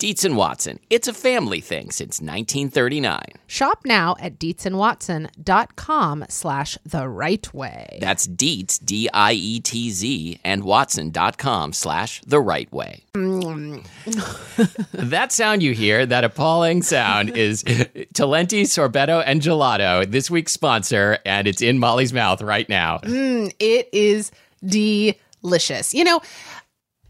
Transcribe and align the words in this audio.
Dietz 0.00 0.24
and 0.24 0.34
Watson. 0.34 0.80
It's 0.88 1.08
a 1.08 1.12
family 1.12 1.60
thing 1.60 1.90
since 1.90 2.22
1939. 2.22 3.20
Shop 3.46 3.80
now 3.84 4.16
at 4.18 4.38
dietzandwatson.com 4.38 6.24
slash 6.30 6.78
the 6.86 7.06
right 7.06 7.52
way. 7.52 7.98
That's 8.00 8.26
Dietz, 8.26 8.78
D 8.78 9.10
I 9.12 9.34
E 9.34 9.60
T 9.60 9.90
Z, 9.90 10.40
and 10.42 10.64
Watson.com 10.64 11.74
slash 11.74 12.22
the 12.22 12.40
right 12.40 12.72
way. 12.72 13.02
that 14.94 15.32
sound 15.32 15.62
you 15.62 15.74
hear, 15.74 16.06
that 16.06 16.24
appalling 16.24 16.80
sound, 16.80 17.36
is 17.36 17.62
Talenti, 18.14 18.62
Sorbetto, 18.62 19.22
and 19.26 19.42
Gelato, 19.42 20.10
this 20.10 20.30
week's 20.30 20.52
sponsor, 20.52 21.18
and 21.26 21.46
it's 21.46 21.60
in 21.60 21.78
Molly's 21.78 22.14
mouth 22.14 22.40
right 22.40 22.70
now. 22.70 23.00
Mm, 23.00 23.52
it 23.58 23.90
is 23.92 24.32
delicious. 24.64 25.92
You 25.92 26.04
know, 26.04 26.22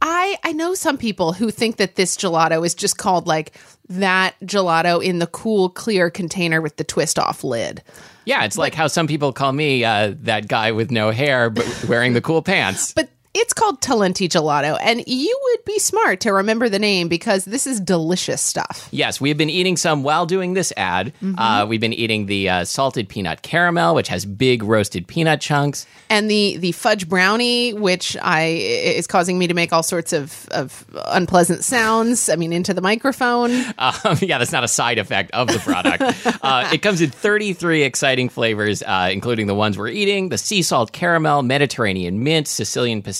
I 0.03 0.37
I 0.45 0.53
know 0.53 0.75
some 0.75 0.97
people 0.97 1.33
who 1.33 1.51
think 1.51 1.77
that 1.77 1.97
this 1.97 2.17
gelato 2.17 2.65
is 2.65 2.75
just 2.75 2.97
called 2.97 3.27
like 3.27 3.53
that 3.89 4.35
gelato 4.41 5.03
in 5.05 5.19
the 5.19 5.27
cool 5.27 5.69
clear 5.69 6.11
container 6.11 6.61
with 6.61 6.77
the 6.77 6.85
twist 6.85 7.19
off 7.19 7.45
lid. 7.45 7.83
Yeah, 8.25 8.45
it's 8.45 8.57
like 8.57 8.75
how 8.75 8.87
some 8.87 9.07
people 9.07 9.33
call 9.33 9.53
me 9.53 9.85
uh, 9.85 10.15
that 10.21 10.47
guy 10.47 10.73
with 10.73 10.91
no 10.91 11.11
hair 11.11 11.51
but 11.51 11.85
wearing 11.89 12.13
the 12.13 12.21
cool 12.21 12.43
pants. 12.43 12.93
But 13.01 13.10
it's 13.33 13.53
called 13.53 13.81
Talenti 13.81 14.29
Gelato, 14.29 14.77
and 14.81 15.05
you 15.07 15.39
would 15.43 15.65
be 15.65 15.79
smart 15.79 16.21
to 16.21 16.33
remember 16.33 16.69
the 16.69 16.79
name 16.79 17.09
because 17.09 17.45
this 17.45 17.67
is 17.67 17.79
delicious 17.79 18.41
stuff. 18.41 18.89
Yes, 18.91 19.21
we've 19.21 19.39
been 19.39 19.51
eating 19.51 19.77
some 19.77 20.03
while 20.03 20.27
doing 20.27 20.55
this 20.55 20.73
ad. 20.77 21.13
Uh, 21.39 21.65
we've 21.69 21.81
been 21.81 21.93
eating 21.93 22.27
the 22.27 22.49
uh, 22.49 22.65
salted 22.65 23.09
peanut 23.09 23.43
caramel, 23.43 23.95
which 23.95 24.09
has 24.09 24.25
big 24.25 24.63
roasted 24.63 25.07
peanut 25.07 25.41
chunks. 25.41 25.87
And 26.09 26.29
the 26.31 26.57
the 26.57 26.73
fudge 26.73 27.09
brownie, 27.09 27.73
which 27.73 28.17
I 28.21 28.43
is 28.47 29.07
causing 29.07 29.39
me 29.39 29.47
to 29.47 29.55
make 29.55 29.73
all 29.73 29.85
sorts 29.85 30.13
of, 30.13 30.49
of 30.51 30.85
unpleasant 31.07 31.63
sounds. 31.63 32.29
I 32.29 32.37
mean, 32.37 32.53
into 32.53 32.75
the 32.75 32.83
microphone. 32.83 33.51
Um, 33.81 34.19
yeah, 34.21 34.39
that's 34.39 34.53
not 34.53 34.63
a 34.63 34.69
side 34.69 34.99
effect 34.99 35.31
of 35.33 35.49
the 35.49 35.59
product. 35.59 36.03
uh, 36.43 36.71
it 36.73 36.83
comes 36.83 37.01
in 37.01 37.11
33 37.11 37.83
exciting 37.83 38.29
flavors, 38.29 38.83
uh, 38.83 39.09
including 39.11 39.47
the 39.47 39.55
ones 39.55 39.79
we're 39.79 39.89
eating 39.89 40.29
the 40.29 40.37
sea 40.39 40.63
salt 40.63 40.93
caramel, 40.93 41.43
Mediterranean 41.43 42.23
mint, 42.23 42.47
Sicilian 42.47 43.01
pistachio, 43.03 43.20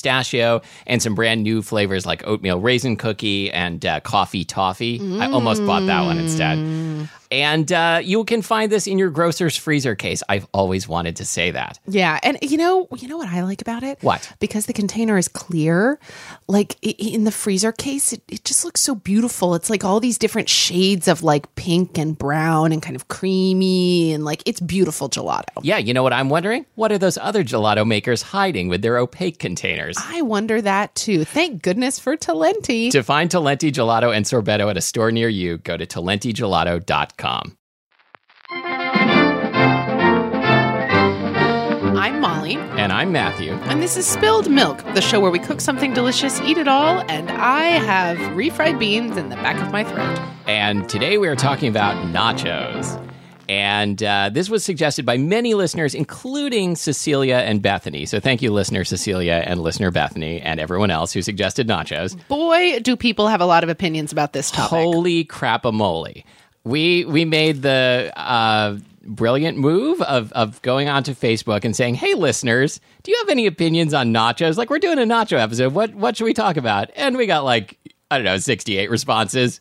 and 0.87 1.03
some 1.03 1.15
brand 1.15 1.43
new 1.43 1.63
flavors 1.63 2.07
like 2.07 2.27
oatmeal 2.27 2.59
raisin 2.61 2.97
cookie 2.97 3.51
and 3.53 3.85
uh, 3.85 4.01
coffee 4.01 4.45
toffee. 4.45 5.01
I 5.21 5.31
almost 5.31 5.65
bought 5.67 5.87
that 5.87 6.03
one 6.05 6.19
instead. 6.19 7.09
And 7.31 7.71
uh, 7.71 8.01
you 8.03 8.25
can 8.25 8.43
find 8.43 8.73
this 8.73 8.87
in 8.87 8.99
your 8.99 9.11
grocer's 9.11 9.57
freezer 9.57 9.95
case. 9.95 10.23
I've 10.29 10.47
always 10.53 10.89
wanted 10.89 11.17
to 11.17 11.25
say 11.25 11.53
that. 11.53 11.79
Yeah, 11.87 12.19
and 12.23 12.39
you 12.43 12.57
know, 12.57 12.89
you 12.97 13.07
know 13.07 13.17
what 13.17 13.29
I 13.29 13.43
like 13.43 13.63
about 13.63 13.85
it? 13.85 13.99
What? 14.01 14.33
Because 14.41 14.67
the 14.67 14.73
container 14.73 15.17
is 15.17 15.29
clear, 15.29 16.01
like 16.49 16.77
in 16.83 17.25
the 17.25 17.31
freezer 17.31 17.71
case, 17.71 18.13
it, 18.13 18.23
it 18.29 18.45
just 18.45 18.65
looks 18.65 18.81
so 18.81 18.97
beautiful. 18.97 19.55
It's 19.55 19.71
like 19.71 19.85
all 19.85 20.01
these 20.01 20.19
different 20.19 20.49
shades 20.49 21.07
of 21.07 21.23
like 21.23 21.55
pink 21.55 21.99
and 21.99 22.19
brown 22.19 22.73
and 22.73 22.83
kind 22.83 22.97
of 22.97 23.07
creamy 23.09 24.13
and 24.13 24.25
like 24.25 24.43
it's 24.45 24.61
beautiful 24.61 25.09
gelato. 25.09 25.61
Yeah, 25.63 25.79
you 25.79 25.95
know 25.95 26.03
what 26.03 26.13
I'm 26.13 26.31
wondering? 26.31 26.67
What 26.75 26.91
are 26.91 26.99
those 26.99 27.17
other 27.19 27.45
gelato 27.45 27.87
makers 27.87 28.23
hiding 28.23 28.69
with 28.69 28.83
their 28.83 28.99
opaque 28.99 29.39
containers? 29.39 29.97
I 30.01 30.23
wonder 30.23 30.61
that 30.61 30.95
too. 30.97 31.25
Thank 31.25 31.63
goodness 31.63 31.99
for 32.01 32.17
Talenti. 32.17 32.91
To 32.91 33.03
find 33.03 33.31
Talenti 33.31 33.71
Gelato 33.71 34.15
and 34.15 34.25
Sorbetto 34.25 34.69
at 34.69 34.77
a 34.77 34.81
store 34.81 35.13
near 35.13 35.29
you, 35.29 35.59
go 35.59 35.77
to 35.77 35.87
talentigelato.com. 35.87 37.20
I'm 37.23 37.57
Molly, 42.21 42.57
And 42.57 42.93
I'm 42.93 43.13
Matthew. 43.13 43.53
and 43.53 43.83
this 43.83 43.97
is 43.97 44.07
Spilled 44.07 44.51
Milk, 44.51 44.83
the 44.95 45.01
show 45.01 45.21
where 45.21 45.31
we 45.31 45.39
cook 45.39 45.61
something 45.61 45.93
delicious, 45.93 46.41
eat 46.41 46.59
it 46.59 46.69
all, 46.69 47.05
and 47.09 47.31
I 47.31 47.65
have 47.65 48.17
refried 48.35 48.79
beans 48.79 49.17
in 49.17 49.29
the 49.29 49.37
back 49.37 49.61
of 49.65 49.71
my 49.71 49.85
throat. 49.85 50.19
And 50.47 50.89
today 50.89 51.19
we 51.19 51.29
are 51.29 51.37
talking 51.37 51.69
about 51.69 51.95
nachos. 52.07 53.07
And 53.49 54.01
uh, 54.03 54.31
this 54.33 54.49
was 54.49 54.65
suggested 54.65 55.05
by 55.05 55.17
many 55.17 55.55
listeners, 55.55 55.93
including 55.95 56.77
Cecilia 56.77 57.39
and 57.39 57.61
Bethany. 57.61 58.07
So 58.07 58.21
thank 58.21 58.43
you, 58.43 58.53
listener 58.53 58.85
Cecilia 58.85 59.43
and 59.45 59.61
listener 59.61 59.91
Bethany, 59.91 60.41
and 60.41 60.61
everyone 60.61 60.93
else 60.93 61.13
who 61.13 61.21
suggested 61.21 61.67
nachos. 61.67 62.17
Boy, 62.29 62.79
do 62.81 62.97
people 62.97 63.27
have 63.27 63.41
a 63.41 63.47
lot 63.47 63.65
of 63.65 63.69
opinions 63.69 64.13
about 64.13 64.33
this 64.33 64.53
topic. 64.53 64.71
Holy 64.71 65.25
crap-a-moly. 65.25 66.25
We, 66.65 67.05
we 67.07 67.25
made 67.25 67.63
the 67.63 68.13
uh, 68.17 68.79
brilliant 69.03 69.59
move 69.59 70.01
of, 70.03 70.33
of 70.33 70.61
going 70.63 70.89
onto 70.89 71.15
Facebook 71.15 71.65
and 71.65 71.75
saying, 71.75 71.95
hey, 71.95 72.15
listeners, 72.15 72.81
do 73.03 73.11
you 73.11 73.19
have 73.19 73.29
any 73.29 73.47
opinions 73.47 73.95
on 73.95 74.13
nachos? 74.13 74.57
Like, 74.57 74.71
we're 74.71 74.79
doing 74.79 74.99
a 74.99 75.03
nacho 75.03 75.39
episode. 75.39 75.73
What, 75.73 75.95
what 75.95 76.17
should 76.17 76.25
we 76.25 76.35
talk 76.35 76.57
about? 76.57 76.91
And 76.97 77.17
we 77.17 77.27
got 77.27 77.45
like, 77.45 77.79
I 78.11 78.19
don't 78.19 78.25
know, 78.25 78.39
68 78.39 78.91
responses. 78.91 79.61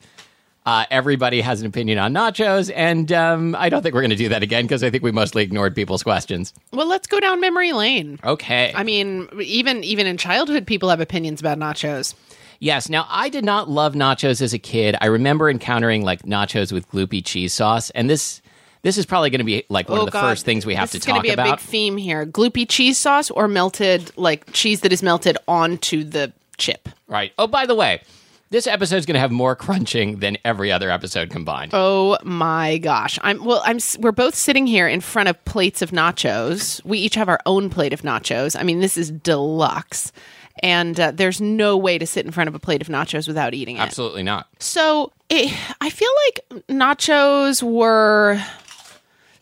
Uh, 0.66 0.86
everybody 0.92 1.42
has 1.42 1.62
an 1.62 1.68
opinion 1.68 1.98
on 1.98 2.14
nachos, 2.14 2.72
and 2.76 3.12
um, 3.12 3.56
I 3.56 3.70
don't 3.70 3.82
think 3.82 3.96
we're 3.96 4.02
going 4.02 4.12
to 4.12 4.16
do 4.16 4.30
that 4.30 4.44
again 4.44 4.66
because 4.66 4.84
I 4.84 4.90
think 4.90 5.04
we 5.04 5.12
mostly 5.12 5.42
ignored 5.42 5.74
people's 5.74 6.04
questions. 6.04 6.54
Well, 6.74 6.86
let's 6.86 7.08
go 7.08 7.20
down 7.20 7.40
memory 7.40 7.72
lane. 7.72 8.20
Okay. 8.24 8.72
I 8.76 8.84
mean, 8.84 9.28
even 9.42 9.84
even 9.84 10.06
in 10.06 10.18
childhood, 10.18 10.68
people 10.68 10.90
have 10.90 11.00
opinions 11.00 11.40
about 11.40 11.58
nachos. 11.58 12.14
Yes. 12.60 12.90
Now, 12.90 13.08
I 13.10 13.30
did 13.30 13.46
not 13.46 13.70
love 13.70 13.94
nachos 13.94 14.42
as 14.42 14.54
a 14.54 14.60
kid. 14.60 14.96
I 15.02 15.08
remember 15.08 15.50
encountering 15.50 16.04
like 16.04 16.24
nachos 16.24 16.72
with 16.72 16.90
gloopy 16.90 17.24
cheese 17.24 17.54
sauce, 17.54 17.90
and 17.92 18.10
this 18.10 18.42
this 18.82 18.98
is 18.98 19.06
probably 19.06 19.30
going 19.30 19.40
to 19.40 19.46
be 19.46 19.64
like 19.70 19.90
one 19.90 20.00
oh, 20.00 20.06
of 20.06 20.12
the 20.12 20.20
first 20.20 20.46
things 20.46 20.66
we 20.66 20.76
have 20.76 20.90
Oh, 20.90 20.92
this 20.94 21.04
to 21.04 21.12
talk 21.12 21.24
be 21.24 21.30
a 21.30 21.38
big 21.38 21.60
theme 21.60 21.98
here: 21.98 22.26
gloopy 22.26 22.68
cheese 22.68 22.98
sauce 22.98 23.30
or 23.30 23.48
melted 23.48 24.16
like 24.18 24.52
cheese 24.54 24.82
that 24.82 24.94
is 24.94 25.04
melted 25.04 25.38
onto 25.48 26.04
the 26.04 26.32
chip. 26.58 26.90
right. 27.08 27.34
Oh, 27.38 27.48
by 27.48 27.66
the 27.66 27.76
way, 27.76 28.02
this 28.52 28.68
episode 28.68 28.98
is 28.98 29.06
going 29.06 29.16
to 29.16 29.20
have 29.20 29.32
more 29.32 29.56
crunching 29.56 30.20
than 30.20 30.38
every 30.46 30.72
other 30.72 30.90
episode 30.90 31.30
combined. 31.30 31.72
Oh 31.74 32.18
my 32.24 32.78
gosh! 32.78 33.20
I'm 33.22 33.44
well. 33.44 33.62
I'm. 33.66 33.80
We're 34.00 34.12
both 34.12 34.36
sitting 34.36 34.66
here 34.66 34.88
in 34.88 35.02
front 35.02 35.30
of 35.30 35.44
plates 35.46 35.82
of 35.82 35.92
nachos. 35.92 36.84
We 36.86 37.00
each 37.00 37.16
have 37.16 37.30
our 37.30 37.40
own 37.46 37.70
plate 37.70 37.94
of 37.94 38.02
nachos. 38.02 38.60
I 38.60 38.64
mean, 38.64 38.80
this 38.80 38.98
is 38.98 39.12
deluxe, 39.12 40.12
and 40.62 41.00
uh, 41.00 41.12
there's 41.12 41.42
no 41.42 41.78
way 41.78 41.98
to 41.98 42.06
sit 42.06 42.26
in 42.26 42.32
front 42.32 42.48
of 42.48 42.56
a 42.56 42.60
plate 42.60 42.82
of 42.82 42.88
nachos 42.88 43.28
without 43.28 43.54
eating 43.54 43.78
it. 43.78 43.82
Absolutely 43.82 44.24
not. 44.24 44.48
So 44.60 45.12
it, 45.30 45.54
I 45.82 45.90
feel 45.90 46.12
like 46.28 46.66
nachos 46.68 47.64
were 47.64 48.42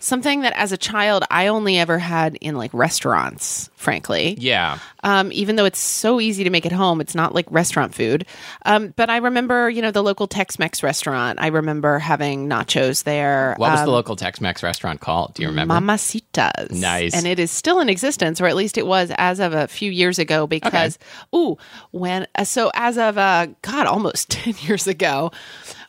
something 0.07 0.41
that 0.41 0.53
as 0.55 0.71
a 0.71 0.77
child 0.77 1.23
I 1.29 1.47
only 1.47 1.77
ever 1.77 1.99
had 1.99 2.35
in 2.41 2.55
like 2.55 2.73
restaurants, 2.73 3.69
frankly. 3.75 4.35
Yeah. 4.39 4.79
Um, 5.03 5.31
even 5.31 5.55
though 5.55 5.65
it's 5.65 5.79
so 5.79 6.19
easy 6.19 6.43
to 6.43 6.49
make 6.49 6.65
at 6.65 6.71
home, 6.71 6.99
it's 7.01 7.13
not 7.15 7.33
like 7.35 7.45
restaurant 7.51 7.93
food. 7.93 8.25
Um, 8.65 8.93
but 8.95 9.09
I 9.09 9.17
remember, 9.17 9.69
you 9.69 9.81
know, 9.81 9.91
the 9.91 10.01
local 10.03 10.27
Tex 10.27 10.57
Mex 10.59 10.81
restaurant. 10.83 11.39
I 11.39 11.47
remember 11.47 11.99
having 11.99 12.49
nachos 12.49 13.03
there. 13.03 13.53
What 13.57 13.71
was 13.71 13.79
Um, 13.81 13.85
the 13.85 13.91
local 13.91 14.15
Tex-Mex 14.15 14.63
restaurant 14.63 14.99
called? 14.99 15.33
Do 15.35 15.43
you 15.43 15.49
remember? 15.49 15.73
Mamacitas. 15.75 16.71
Nice. 16.71 17.13
And 17.13 17.27
it 17.27 17.39
is 17.39 17.51
still 17.51 17.79
in 17.79 17.89
existence, 17.89 18.41
or 18.41 18.47
at 18.47 18.55
least 18.55 18.77
it 18.77 18.87
was 18.87 19.11
as 19.17 19.39
of 19.39 19.53
a 19.53 19.67
few 19.67 19.91
years 19.91 20.19
ago, 20.19 20.47
because, 20.47 20.97
ooh, 21.35 21.57
when, 21.91 22.27
uh, 22.35 22.43
so 22.43 22.71
as 22.73 22.97
of, 22.97 23.17
uh, 23.17 23.47
God, 23.61 23.87
almost 23.87 24.29
10 24.31 24.55
years 24.61 24.87
ago, 24.87 25.31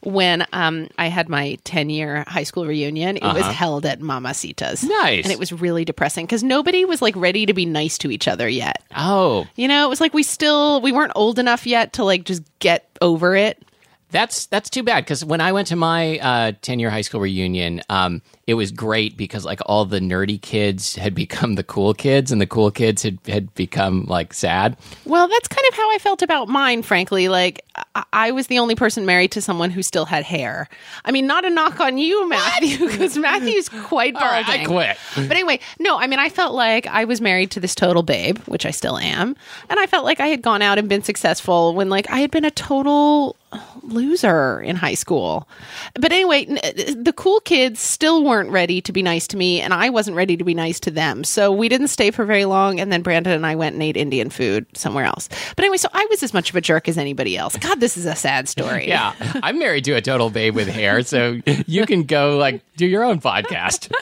when 0.03 0.47
um, 0.53 0.89
I 0.99 1.09
had 1.09 1.29
my 1.29 1.59
10 1.65 1.91
year 1.91 2.25
high 2.27 2.43
school 2.45 2.67
reunion. 2.67 3.17
It 3.17 3.23
was 3.23 3.47
held 3.47 3.87
at 3.87 4.01
Mamacita's. 4.01 4.85
Uh-huh. 4.85 5.03
Nice. 5.03 5.25
And 5.25 5.33
it 5.33 5.39
was 5.39 5.53
really 5.53 5.85
depressing 5.85 6.27
because 6.27 6.43
nobody 6.43 6.85
was 6.85 7.03
like 7.03 7.17
ready 7.17 7.47
to 7.47 7.55
be 7.55 7.67
nice 7.67 7.99
to 7.99 8.11
each 8.11 8.29
other 8.29 8.49
yet. 8.49 8.83
Oh, 8.97 9.47
You 9.57 9.69
know, 9.69 9.87
it 9.87 9.89
was 9.89 10.01
like 10.01 10.15
we 10.15 10.23
still, 10.23 10.81
we 10.81 10.93
weren't 10.93 11.13
old 11.15 11.39
enough 11.39 11.67
yet 11.67 11.95
to 11.95 12.05
like 12.05 12.25
just 12.25 12.43
get 12.59 12.89
over 13.01 13.37
it. 13.37 13.63
That's 14.11 14.47
that's 14.47 14.71
too 14.71 14.83
bad 14.83 15.05
because 15.05 15.25
when 15.25 15.41
I 15.41 15.53
went 15.53 15.69
to 15.69 15.77
my 15.77 16.57
ten 16.63 16.79
year 16.79 16.91
high 16.91 17.03
school 17.03 17.21
reunion, 17.21 17.83
um, 17.91 18.23
it 18.47 18.55
was 18.55 18.73
great 18.73 19.17
because 19.17 19.45
like 19.45 19.61
all 19.67 19.85
the 19.85 20.01
nerdy 20.01 20.41
kids 20.41 20.97
had 20.97 21.15
become 21.15 21.55
the 21.57 21.65
cool 21.65 21.93
kids, 21.95 22.33
and 22.33 22.41
the 22.41 22.47
cool 22.47 22.71
kids 22.71 23.03
had 23.03 23.19
had 23.27 23.55
become 23.55 24.05
like 24.07 24.33
sad. 24.33 24.77
Well, 25.05 25.29
that's 25.29 25.49
kind 25.49 25.65
of 25.69 25.75
how 25.75 25.95
I 25.95 25.99
felt 25.99 26.23
about 26.23 26.49
mine, 26.49 26.83
frankly. 26.83 27.29
Like, 27.29 27.63
I, 27.95 28.05
I 28.13 28.31
was 28.31 28.47
the 28.47 28.59
only 28.59 28.75
person 28.75 29.05
married 29.05 29.33
to 29.33 29.43
someone 29.43 29.71
who 29.71 29.83
still 29.83 30.07
had 30.07 30.25
hair. 30.25 30.69
I 31.05 31.11
mean, 31.13 31.27
not 31.27 31.45
a 31.45 31.51
knock 31.51 31.81
on 31.81 31.99
you, 31.99 32.29
Matthew, 32.29 32.89
because 32.89 33.17
Matthew's 33.19 33.69
quite 33.69 34.15
balding. 34.15 34.31
right, 34.31 34.61
I 34.61 34.65
quit. 34.65 34.97
But 35.15 35.33
anyway, 35.33 35.61
no, 35.79 35.99
I 35.99 36.07
mean, 36.07 36.19
I 36.19 36.29
felt 36.31 36.55
like 36.55 36.87
I 36.87 37.05
was 37.05 37.21
married 37.21 37.51
to 37.53 37.61
this 37.61 37.75
total 37.75 38.03
babe, 38.03 38.39
which 38.47 38.65
I 38.65 38.71
still 38.71 38.97
am. 38.99 39.37
And 39.69 39.79
I 39.79 39.87
felt 39.87 40.05
like 40.05 40.21
I 40.21 40.29
had 40.29 40.41
gone 40.43 40.63
out 40.63 40.79
and 40.79 40.89
been 40.89 41.03
successful 41.03 41.75
when, 41.75 41.91
like, 41.91 42.11
I 42.11 42.21
had 42.21 42.31
been 42.31 42.45
a 42.45 42.51
total 42.51 43.37
loser 43.83 44.61
in 44.61 44.77
high 44.77 44.95
school. 44.95 45.49
But 45.95 46.13
anyway, 46.13 46.45
the 46.45 47.15
cool 47.17 47.41
kids 47.41 47.81
still 47.81 48.23
weren't 48.25 48.51
ready 48.51 48.81
to 48.83 48.93
be 48.93 49.03
nice 49.03 49.27
to 49.29 49.37
me, 49.37 49.61
and 49.61 49.73
I 49.73 49.91
wasn't 49.91 50.17
ready 50.17 50.37
to 50.37 50.45
be 50.45 50.55
nice 50.55 50.79
to 50.81 50.91
them. 50.91 51.25
So 51.25 51.53
we 51.53 51.69
didn't 51.69 51.89
stay 51.89 52.11
for 52.11 52.25
very 52.25 52.45
long. 52.45 52.81
And 52.81 52.93
then 52.93 53.03
Brandon 53.03 53.33
and 53.33 53.47
I 53.47 53.55
went 53.55 53.75
and 53.75 53.83
ate 53.83 53.97
Indian 53.97 54.31
food 54.31 54.67
somewhere 54.75 55.05
else. 55.05 55.29
But 55.57 55.65
anyway, 55.65 55.79
so 55.79 55.89
I 55.93 56.07
was 56.11 56.23
as 56.23 56.35
much 56.35 56.51
of 56.51 56.57
a 56.57 56.61
jerk 56.61 56.89
as 56.89 56.99
anybody 56.99 57.37
else. 57.37 57.57
God, 57.57 57.81
this 57.81 57.97
is 57.97 58.07
a 58.07 58.15
sad 58.15 58.49
story. 58.49 58.89
Yeah, 58.99 59.13
I'm 59.43 59.59
married 59.59 59.85
to 59.85 59.93
a 59.93 60.01
total 60.01 60.31
babe 60.31 60.55
with 60.55 60.67
hair, 60.67 61.03
so 61.03 61.41
you 61.67 61.85
can 61.85 62.05
go 62.05 62.39
like 62.39 62.63
do 62.77 62.87
your 62.87 63.05
own 63.05 63.21
podcast. 63.21 63.93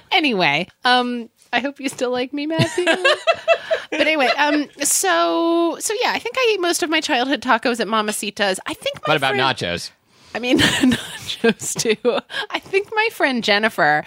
anyway, 0.12 0.68
um, 0.84 1.28
I 1.52 1.60
hope 1.60 1.80
you 1.80 1.88
still 1.88 2.10
like 2.10 2.32
me, 2.32 2.46
Matthew. 2.46 2.84
but 3.90 4.00
anyway, 4.00 4.26
um, 4.38 4.68
so 4.82 5.76
so 5.80 5.94
yeah, 6.00 6.12
I 6.12 6.18
think 6.18 6.36
I 6.38 6.50
ate 6.52 6.60
most 6.60 6.82
of 6.82 6.90
my 6.90 7.00
childhood 7.00 7.42
tacos 7.42 7.80
at 7.80 7.88
Mamacita's. 7.88 8.60
I 8.66 8.74
think. 8.74 8.96
My 9.06 9.12
What 9.12 9.16
about 9.16 9.34
friend- 9.34 9.56
nachos? 9.58 9.90
I 10.34 10.38
mean, 10.38 10.58
nachos 11.04 11.74
too. 11.78 12.18
I 12.50 12.58
think 12.58 12.88
my 12.94 13.08
friend 13.12 13.42
Jennifer. 13.42 14.04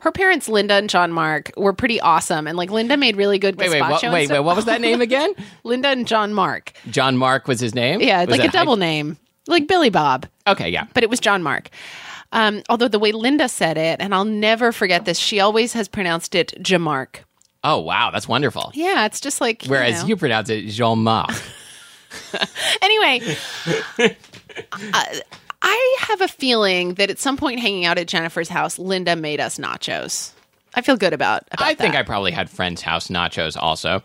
Her 0.00 0.12
parents, 0.12 0.48
Linda 0.48 0.74
and 0.74 0.88
John 0.88 1.10
Mark, 1.12 1.50
were 1.56 1.72
pretty 1.72 2.00
awesome, 2.00 2.46
and 2.46 2.56
like 2.56 2.70
Linda 2.70 2.96
made 2.96 3.16
really 3.16 3.40
good 3.40 3.56
Wait, 3.56 3.68
wait, 3.68 3.80
what, 3.80 4.00
wait, 4.00 4.30
wait. 4.30 4.40
What 4.40 4.54
was 4.54 4.66
that 4.66 4.80
name 4.80 5.00
again? 5.00 5.34
Linda 5.64 5.88
and 5.88 6.06
John 6.06 6.32
Mark. 6.32 6.72
John 6.88 7.16
Mark 7.16 7.48
was 7.48 7.58
his 7.58 7.74
name. 7.74 8.00
Yeah, 8.00 8.20
Was 8.24 8.38
like 8.38 8.48
a 8.48 8.52
double 8.52 8.76
name, 8.76 9.18
like 9.48 9.66
Billy 9.66 9.90
Bob. 9.90 10.26
Okay, 10.46 10.68
yeah. 10.68 10.86
but 10.94 11.02
it 11.02 11.10
was 11.10 11.18
John 11.18 11.42
Mark. 11.42 11.70
Um, 12.32 12.62
although 12.68 12.88
the 12.88 12.98
way 12.98 13.12
Linda 13.12 13.48
said 13.48 13.78
it, 13.78 14.00
and 14.00 14.14
I'll 14.14 14.24
never 14.24 14.72
forget 14.72 15.04
this, 15.04 15.18
she 15.18 15.40
always 15.40 15.72
has 15.72 15.88
pronounced 15.88 16.34
it 16.34 16.52
Jamark. 16.62 17.20
Oh 17.64 17.80
wow, 17.80 18.10
that's 18.10 18.28
wonderful. 18.28 18.70
Yeah, 18.74 19.06
it's 19.06 19.20
just 19.20 19.40
like 19.40 19.64
you 19.64 19.70
Whereas 19.70 20.02
know. 20.02 20.08
you 20.08 20.16
pronounce 20.16 20.50
it 20.50 20.66
Jean 20.68 20.98
Marc. 21.02 21.30
Anyway, 22.82 23.20
uh, 23.98 25.04
I 25.62 25.96
have 26.00 26.20
a 26.22 26.28
feeling 26.28 26.94
that 26.94 27.10
at 27.10 27.18
some 27.18 27.36
point 27.36 27.60
hanging 27.60 27.84
out 27.84 27.98
at 27.98 28.08
Jennifer's 28.08 28.48
house, 28.48 28.78
Linda 28.78 29.14
made 29.14 29.40
us 29.40 29.58
nachos. 29.58 30.32
I 30.74 30.80
feel 30.80 30.96
good 30.96 31.12
about. 31.12 31.42
about 31.50 31.66
I 31.66 31.74
think 31.74 31.92
that. 31.92 32.00
I 32.00 32.02
probably 32.04 32.32
had 32.32 32.48
friend's 32.48 32.80
house 32.82 33.08
nachos 33.08 33.56
also. 33.60 34.02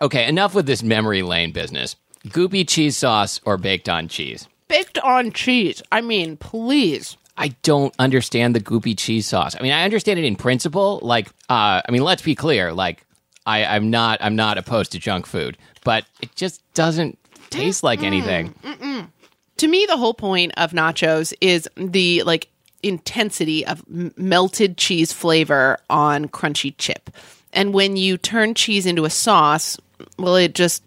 Okay, 0.00 0.28
enough 0.28 0.54
with 0.54 0.66
this 0.66 0.82
memory 0.82 1.22
lane 1.22 1.52
business. 1.52 1.96
Goopy 2.28 2.68
cheese 2.68 2.96
sauce 2.96 3.40
or 3.44 3.56
baked 3.56 3.88
on 3.88 4.06
cheese? 4.08 4.46
Baked 4.68 4.98
on 4.98 5.32
cheese. 5.32 5.82
I 5.90 6.00
mean, 6.00 6.36
please. 6.36 7.16
I 7.36 7.48
don't 7.62 7.94
understand 7.98 8.54
the 8.54 8.60
goopy 8.60 8.98
cheese 8.98 9.26
sauce. 9.26 9.54
I 9.58 9.62
mean, 9.62 9.72
I 9.72 9.84
understand 9.84 10.18
it 10.18 10.24
in 10.24 10.36
principle. 10.36 10.98
Like, 11.02 11.28
uh, 11.48 11.82
I 11.86 11.90
mean, 11.90 12.02
let's 12.02 12.22
be 12.22 12.34
clear. 12.34 12.72
Like, 12.72 13.04
I, 13.46 13.64
I'm 13.64 13.90
not, 13.90 14.18
I'm 14.20 14.36
not 14.36 14.58
opposed 14.58 14.92
to 14.92 14.98
junk 14.98 15.26
food, 15.26 15.56
but 15.84 16.04
it 16.20 16.34
just 16.34 16.62
doesn't 16.74 17.18
taste 17.50 17.82
like 17.82 18.02
anything. 18.02 18.54
To 19.58 19.68
me, 19.68 19.86
the 19.86 19.96
whole 19.96 20.14
point 20.14 20.52
of 20.56 20.72
nachos 20.72 21.32
is 21.40 21.68
the 21.76 22.22
like 22.24 22.48
intensity 22.82 23.66
of 23.66 23.82
m- 23.88 24.12
melted 24.16 24.76
cheese 24.76 25.12
flavor 25.12 25.78
on 25.88 26.28
crunchy 26.28 26.74
chip. 26.78 27.10
And 27.52 27.72
when 27.72 27.96
you 27.96 28.18
turn 28.18 28.54
cheese 28.54 28.84
into 28.84 29.04
a 29.04 29.10
sauce, 29.10 29.78
well, 30.18 30.36
it 30.36 30.54
just 30.54 30.82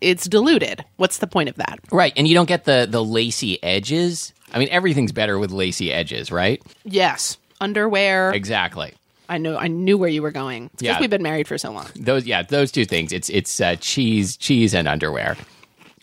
it's 0.00 0.26
diluted. 0.26 0.84
What's 0.96 1.18
the 1.18 1.26
point 1.26 1.48
of 1.48 1.56
that? 1.56 1.78
Right, 1.92 2.12
and 2.16 2.26
you 2.28 2.34
don't 2.34 2.48
get 2.48 2.64
the 2.64 2.86
the 2.88 3.04
lacy 3.04 3.62
edges. 3.62 4.32
I 4.52 4.58
mean, 4.58 4.68
everything's 4.70 5.12
better 5.12 5.38
with 5.38 5.50
lacy 5.50 5.92
edges, 5.92 6.30
right? 6.32 6.62
Yes, 6.84 7.36
underwear. 7.60 8.32
Exactly. 8.32 8.94
I 9.28 9.38
know. 9.38 9.56
I 9.56 9.66
knew 9.66 9.98
where 9.98 10.08
you 10.08 10.22
were 10.22 10.30
going. 10.30 10.66
It's 10.66 10.74
'cause 10.74 10.82
Yeah. 10.86 11.00
we've 11.00 11.10
been 11.10 11.22
married 11.22 11.48
for 11.48 11.58
so 11.58 11.72
long. 11.72 11.86
Those, 11.96 12.26
yeah, 12.26 12.42
those 12.42 12.70
two 12.70 12.84
things. 12.84 13.12
It's 13.12 13.28
it's 13.28 13.60
uh, 13.60 13.74
cheese, 13.80 14.36
cheese, 14.36 14.72
and 14.74 14.86
underwear 14.86 15.36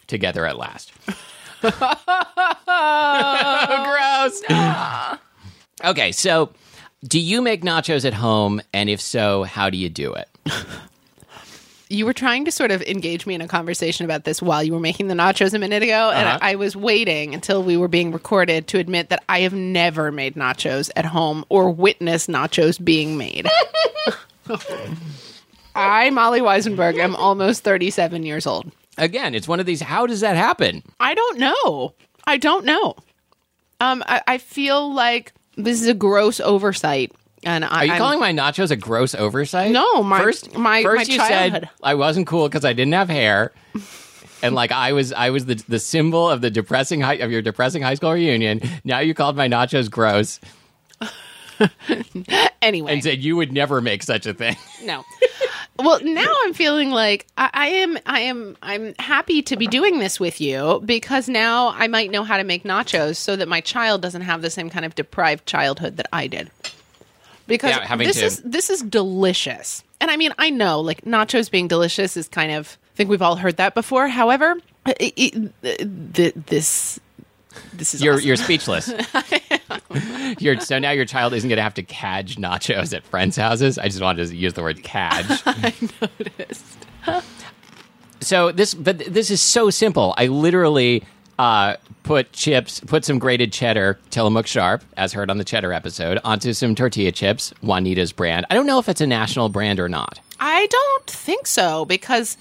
together 0.07 0.45
at 0.45 0.57
last. 0.57 0.91
Gross. 1.63 1.71
Okay, 5.83 6.11
so 6.11 6.49
do 7.07 7.19
you 7.19 7.41
make 7.41 7.63
nachos 7.63 8.05
at 8.05 8.13
home, 8.13 8.61
and 8.73 8.89
if 8.89 9.01
so, 9.01 9.43
how 9.43 9.69
do 9.69 9.77
you 9.77 9.89
do 9.89 10.13
it? 10.13 10.29
You 11.93 12.07
were 12.07 12.13
trying 12.13 12.45
to 12.45 12.51
sort 12.51 12.71
of 12.71 12.81
engage 12.81 13.27
me 13.27 13.35
in 13.35 13.41
a 13.41 13.47
conversation 13.47 14.03
about 14.03 14.23
this 14.23 14.41
while 14.41 14.63
you 14.63 14.73
were 14.73 14.79
making 14.79 15.09
the 15.09 15.13
nachos 15.13 15.53
a 15.53 15.59
minute 15.59 15.83
ago, 15.83 16.09
and 16.09 16.27
Uh-huh. 16.27 16.39
I, 16.41 16.53
I 16.53 16.55
was 16.55 16.75
waiting 16.75 17.35
until 17.35 17.61
we 17.61 17.77
were 17.77 17.87
being 17.87 18.11
recorded 18.11 18.67
to 18.69 18.79
admit 18.79 19.09
that 19.09 19.23
I 19.29 19.41
have 19.41 19.53
never 19.53 20.11
made 20.11 20.33
nachos 20.33 20.89
at 20.95 21.05
home 21.05 21.45
or 21.49 21.69
witnessed 21.69 22.29
nachos 22.29 22.83
being 22.83 23.15
made. 23.17 23.47
I, 25.75 26.09
Molly 26.09 26.41
Wizenberg, 26.41 26.97
am 26.97 27.15
almost 27.15 27.63
37 27.63 28.23
years 28.23 28.45
old. 28.47 28.71
Again, 28.97 29.33
it's 29.35 29.47
one 29.47 29.59
of 29.59 29.65
these. 29.65 29.81
How 29.81 30.05
does 30.05 30.19
that 30.21 30.35
happen? 30.35 30.83
I 30.99 31.13
don't 31.15 31.39
know. 31.39 31.93
I 32.25 32.37
don't 32.37 32.65
know. 32.65 32.95
Um, 33.79 34.03
I, 34.07 34.21
I 34.27 34.37
feel 34.39 34.93
like 34.93 35.33
this 35.57 35.81
is 35.81 35.87
a 35.87 35.93
gross 35.93 36.39
oversight. 36.39 37.11
And 37.45 37.65
I, 37.65 37.67
Are 37.79 37.85
you 37.85 37.91
I'm- 37.93 37.99
calling 38.01 38.19
my 38.19 38.31
nachos 38.33 38.71
a 38.71 38.75
gross 38.75 39.13
oversight? 39.15 39.71
No, 39.71 40.01
my- 40.03 40.21
first, 40.21 40.55
my- 40.57 40.83
first 40.83 41.07
my 41.09 41.13
you 41.13 41.17
childhood. 41.19 41.61
said 41.63 41.69
I 41.83 41.95
wasn't 41.95 42.27
cool 42.27 42.47
because 42.47 42.65
I 42.65 42.73
didn't 42.73 42.93
have 42.93 43.09
hair, 43.09 43.51
and 44.41 44.55
like 44.55 44.71
I 44.71 44.93
was, 44.93 45.11
I 45.13 45.29
was 45.29 45.45
the 45.45 45.55
the 45.67 45.79
symbol 45.79 46.29
of 46.29 46.41
the 46.41 46.49
depressing 46.49 47.01
high, 47.01 47.15
of 47.15 47.31
your 47.31 47.41
depressing 47.41 47.81
high 47.81 47.95
school 47.95 48.11
reunion. 48.13 48.61
Now 48.83 48.99
you 48.99 49.13
called 49.13 49.35
my 49.35 49.47
nachos 49.47 49.89
gross 49.89 50.39
anyway? 52.61 52.93
and 52.93 53.03
said 53.03 53.23
you 53.23 53.35
would 53.35 53.51
never 53.51 53.81
make 53.81 54.03
such 54.03 54.25
a 54.25 54.33
thing. 54.33 54.55
No. 54.83 55.01
well, 55.79 56.01
now 56.03 56.27
I'm 56.43 56.53
feeling 56.53 56.91
like 56.91 57.25
I, 57.37 57.49
I 57.53 57.67
am. 57.67 57.97
I 58.05 58.19
am. 58.21 58.57
I'm 58.61 58.93
happy 58.99 59.41
to 59.43 59.55
be 59.55 59.65
doing 59.65 59.99
this 59.99 60.19
with 60.19 60.41
you 60.41 60.81
because 60.85 61.29
now 61.29 61.69
I 61.69 61.87
might 61.87 62.11
know 62.11 62.23
how 62.25 62.35
to 62.35 62.43
make 62.43 62.65
nachos 62.65 63.15
so 63.15 63.37
that 63.37 63.47
my 63.47 63.61
child 63.61 64.01
doesn't 64.01 64.23
have 64.23 64.41
the 64.41 64.49
same 64.49 64.69
kind 64.69 64.83
of 64.83 64.93
deprived 64.93 65.45
childhood 65.45 65.95
that 65.97 66.09
I 66.11 66.27
did. 66.27 66.51
Because 67.47 67.71
Yeah, 67.75 67.95
this 67.97 68.17
to- 68.19 68.25
is 68.25 68.39
this 68.41 68.69
is 68.69 68.81
delicious, 68.81 69.83
and 69.99 70.09
I 70.09 70.17
mean 70.17 70.33
I 70.37 70.49
know 70.49 70.79
like 70.79 71.01
nachos 71.01 71.49
being 71.51 71.67
delicious 71.67 72.15
is 72.17 72.27
kind 72.27 72.51
of. 72.51 72.77
I 72.93 72.95
think 72.95 73.09
we've 73.09 73.21
all 73.23 73.35
heard 73.37 73.57
that 73.57 73.73
before. 73.73 74.07
However, 74.07 74.55
it, 74.85 75.13
it, 75.17 76.13
th- 76.13 76.33
this 76.45 76.99
this 77.73 77.93
is 77.95 78.03
You're 78.03 78.13
awesome. 78.15 78.27
you're 78.27 78.35
speechless. 78.35 78.91
you're 80.39 80.59
so 80.59 80.77
now 80.79 80.91
your 80.91 81.05
child 81.05 81.33
isn't 81.33 81.49
going 81.49 81.57
to 81.57 81.63
have 81.63 81.73
to 81.75 81.83
cadge 81.83 82.35
nachos 82.37 82.93
at 82.95 83.03
friends' 83.03 83.35
houses. 83.35 83.77
I 83.79 83.85
just 83.85 84.01
wanted 84.01 84.27
to 84.27 84.35
use 84.35 84.53
the 84.53 84.61
word 84.61 84.83
cadge. 84.83 85.25
I 85.45 85.73
noticed. 86.01 86.63
So 88.21 88.51
this, 88.51 88.73
but 88.73 88.99
this 88.99 89.29
is 89.29 89.41
so 89.41 89.69
simple. 89.69 90.13
I 90.17 90.27
literally 90.27 91.03
uh, 91.39 91.75
put 92.03 92.31
chips, 92.33 92.79
put 92.81 93.05
some 93.05 93.19
grated 93.19 93.51
cheddar, 93.53 93.99
Tillamook 94.09 94.47
Sharp, 94.47 94.83
as 94.97 95.13
heard 95.13 95.29
on 95.29 95.37
the 95.37 95.43
cheddar 95.43 95.73
episode, 95.73 96.19
onto 96.23 96.53
some 96.53 96.75
tortilla 96.75 97.11
chips, 97.11 97.53
Juanita's 97.61 98.11
brand. 98.11 98.45
I 98.49 98.55
don't 98.55 98.65
know 98.67 98.79
if 98.79 98.89
it's 98.89 99.01
a 99.01 99.07
national 99.07 99.49
brand 99.49 99.79
or 99.79 99.89
not. 99.89 100.19
I 100.39 100.67
don't 100.67 101.07
think 101.09 101.47
so 101.47 101.85
because, 101.85 102.37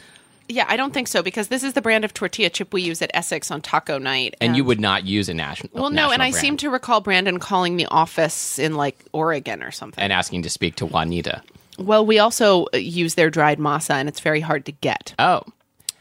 yeah, 0.48 0.66
I 0.68 0.76
don't 0.76 0.92
think 0.92 1.06
so 1.08 1.22
because 1.22 1.48
this 1.48 1.62
is 1.62 1.72
the 1.74 1.80
brand 1.82 2.04
of 2.04 2.12
tortilla 2.12 2.50
chip 2.50 2.72
we 2.72 2.82
use 2.82 3.00
at 3.00 3.10
Essex 3.14 3.50
on 3.50 3.60
taco 3.62 3.98
night. 3.98 4.34
And 4.40 4.56
you 4.56 4.64
would 4.64 4.80
not 4.80 5.04
use 5.04 5.28
a 5.28 5.34
national. 5.34 5.70
well, 5.72 5.90
no, 5.90 6.10
and 6.10 6.22
I 6.22 6.30
seem 6.30 6.56
to 6.58 6.68
recall 6.70 7.00
Brandon 7.00 7.38
calling 7.38 7.76
the 7.76 7.86
office 7.86 8.58
in 8.58 8.74
like 8.74 8.98
Oregon 9.12 9.62
or 9.62 9.70
something. 9.70 10.02
and 10.02 10.12
asking 10.12 10.42
to 10.42 10.50
speak 10.50 10.74
to 10.76 10.86
Juanita. 10.86 11.42
well, 11.78 12.04
we 12.04 12.18
also 12.18 12.66
use 12.74 13.14
their 13.14 13.30
dried 13.30 13.58
masa, 13.58 13.94
and 13.94 14.08
it's 14.08 14.20
very 14.20 14.40
hard 14.40 14.66
to 14.66 14.72
get. 14.72 15.14
Oh, 15.18 15.42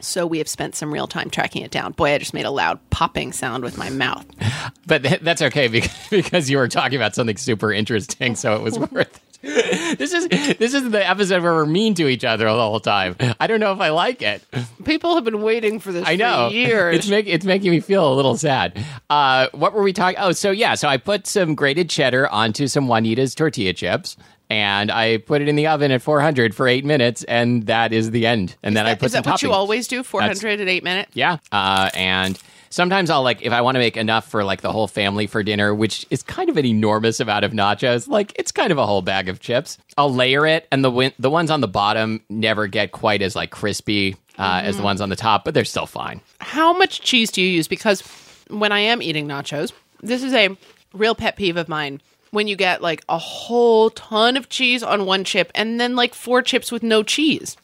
So 0.02 0.26
we 0.26 0.38
have 0.38 0.48
spent 0.48 0.74
some 0.74 0.92
real 0.92 1.06
time 1.06 1.30
tracking 1.30 1.62
it 1.62 1.70
down. 1.70 1.92
Boy, 1.92 2.12
I 2.14 2.18
just 2.18 2.34
made 2.34 2.44
a 2.44 2.50
loud 2.50 2.78
popping 2.90 3.32
sound 3.32 3.62
with 3.64 3.78
my 3.78 3.88
mouth. 3.90 4.26
but 4.86 5.02
th- 5.02 5.20
that's 5.20 5.42
okay 5.42 5.68
because, 5.68 5.96
because 6.10 6.50
you 6.50 6.58
were 6.58 6.68
talking 6.68 6.96
about 6.96 7.14
something 7.14 7.36
super 7.36 7.72
interesting, 7.72 8.34
so 8.34 8.54
it 8.54 8.62
was 8.62 8.78
worth 8.92 9.20
it. 9.44 9.98
this 9.98 10.12
is 10.12 10.28
this 10.28 10.72
is 10.72 10.88
the 10.90 11.04
episode 11.08 11.42
where 11.42 11.52
we're 11.52 11.66
mean 11.66 11.94
to 11.94 12.06
each 12.06 12.24
other 12.24 12.44
the 12.44 12.52
whole 12.52 12.78
time. 12.78 13.16
I 13.40 13.48
don't 13.48 13.58
know 13.58 13.72
if 13.72 13.80
I 13.80 13.88
like 13.88 14.22
it. 14.22 14.40
People 14.84 15.16
have 15.16 15.24
been 15.24 15.42
waiting 15.42 15.80
for 15.80 15.90
this 15.90 16.06
I 16.06 16.14
know. 16.14 16.48
for 16.48 16.54
years. 16.54 16.96
It's 16.98 17.08
make, 17.08 17.26
it's 17.26 17.44
making 17.44 17.72
me 17.72 17.80
feel 17.80 18.12
a 18.12 18.14
little 18.14 18.36
sad. 18.36 18.80
Uh, 19.10 19.48
what 19.52 19.72
were 19.72 19.82
we 19.82 19.92
talking? 19.92 20.16
Oh, 20.20 20.30
so 20.30 20.52
yeah, 20.52 20.76
so 20.76 20.86
I 20.86 20.96
put 20.96 21.26
some 21.26 21.56
grated 21.56 21.90
cheddar 21.90 22.28
onto 22.28 22.68
some 22.68 22.86
Juanita's 22.86 23.34
tortilla 23.34 23.72
chips. 23.72 24.16
And 24.50 24.90
I 24.90 25.16
put 25.16 25.40
it 25.40 25.48
in 25.48 25.56
the 25.56 25.66
oven 25.68 25.90
at 25.90 26.02
400 26.02 26.54
for 26.54 26.68
eight 26.68 26.84
minutes, 26.84 27.24
and 27.24 27.66
that 27.66 27.92
is 27.92 28.10
the 28.10 28.26
end. 28.26 28.56
And 28.62 28.76
then 28.76 28.86
I 28.86 28.94
put 28.94 29.00
some. 29.00 29.06
Is 29.06 29.12
some 29.12 29.22
that 29.22 29.30
what 29.30 29.42
you 29.42 29.52
always 29.52 29.88
do? 29.88 30.02
400 30.02 30.60
at 30.60 30.68
eight 30.68 30.84
minutes? 30.84 31.10
Yeah. 31.14 31.38
Uh, 31.50 31.88
and 31.94 32.38
sometimes 32.68 33.10
I'll 33.10 33.22
like, 33.22 33.42
if 33.42 33.52
I 33.52 33.60
want 33.60 33.76
to 33.76 33.78
make 33.78 33.96
enough 33.96 34.28
for 34.28 34.44
like 34.44 34.60
the 34.60 34.72
whole 34.72 34.88
family 34.88 35.26
for 35.26 35.42
dinner, 35.42 35.74
which 35.74 36.06
is 36.10 36.22
kind 36.22 36.48
of 36.50 36.56
an 36.56 36.66
enormous 36.66 37.20
amount 37.20 37.44
of 37.44 37.52
nachos, 37.52 38.08
like 38.08 38.32
it's 38.36 38.52
kind 38.52 38.72
of 38.72 38.78
a 38.78 38.86
whole 38.86 39.02
bag 39.02 39.28
of 39.28 39.40
chips. 39.40 39.78
I'll 39.96 40.12
layer 40.12 40.46
it, 40.46 40.68
and 40.72 40.84
the 40.84 40.90
win- 40.90 41.12
the 41.18 41.30
ones 41.30 41.50
on 41.50 41.60
the 41.60 41.68
bottom 41.68 42.22
never 42.28 42.66
get 42.66 42.92
quite 42.92 43.22
as 43.22 43.36
like 43.36 43.50
crispy 43.50 44.16
uh, 44.38 44.60
as 44.64 44.76
the 44.76 44.82
ones 44.82 45.00
on 45.00 45.08
the 45.08 45.16
top, 45.16 45.44
but 45.44 45.54
they're 45.54 45.64
still 45.64 45.86
fine. 45.86 46.20
How 46.40 46.72
much 46.76 47.00
cheese 47.00 47.30
do 47.30 47.40
you 47.42 47.48
use? 47.48 47.68
Because 47.68 48.00
when 48.48 48.72
I 48.72 48.80
am 48.80 49.02
eating 49.02 49.28
nachos, 49.28 49.72
this 50.02 50.22
is 50.22 50.32
a 50.34 50.56
real 50.92 51.14
pet 51.14 51.36
peeve 51.36 51.56
of 51.56 51.68
mine. 51.68 52.00
When 52.32 52.48
you 52.48 52.56
get 52.56 52.82
like 52.82 53.04
a 53.08 53.18
whole 53.18 53.90
ton 53.90 54.36
of 54.36 54.48
cheese 54.48 54.82
on 54.82 55.06
one 55.06 55.22
chip 55.22 55.52
and 55.54 55.80
then 55.80 55.94
like 55.94 56.14
four 56.14 56.42
chips 56.42 56.72
with 56.72 56.82
no 56.82 57.02
cheese. 57.02 57.56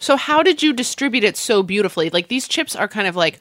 So, 0.00 0.16
how 0.16 0.42
did 0.42 0.62
you 0.62 0.72
distribute 0.72 1.24
it 1.24 1.36
so 1.36 1.62
beautifully? 1.62 2.10
Like, 2.10 2.28
these 2.28 2.46
chips 2.46 2.76
are 2.76 2.86
kind 2.86 3.08
of 3.08 3.16
like 3.16 3.40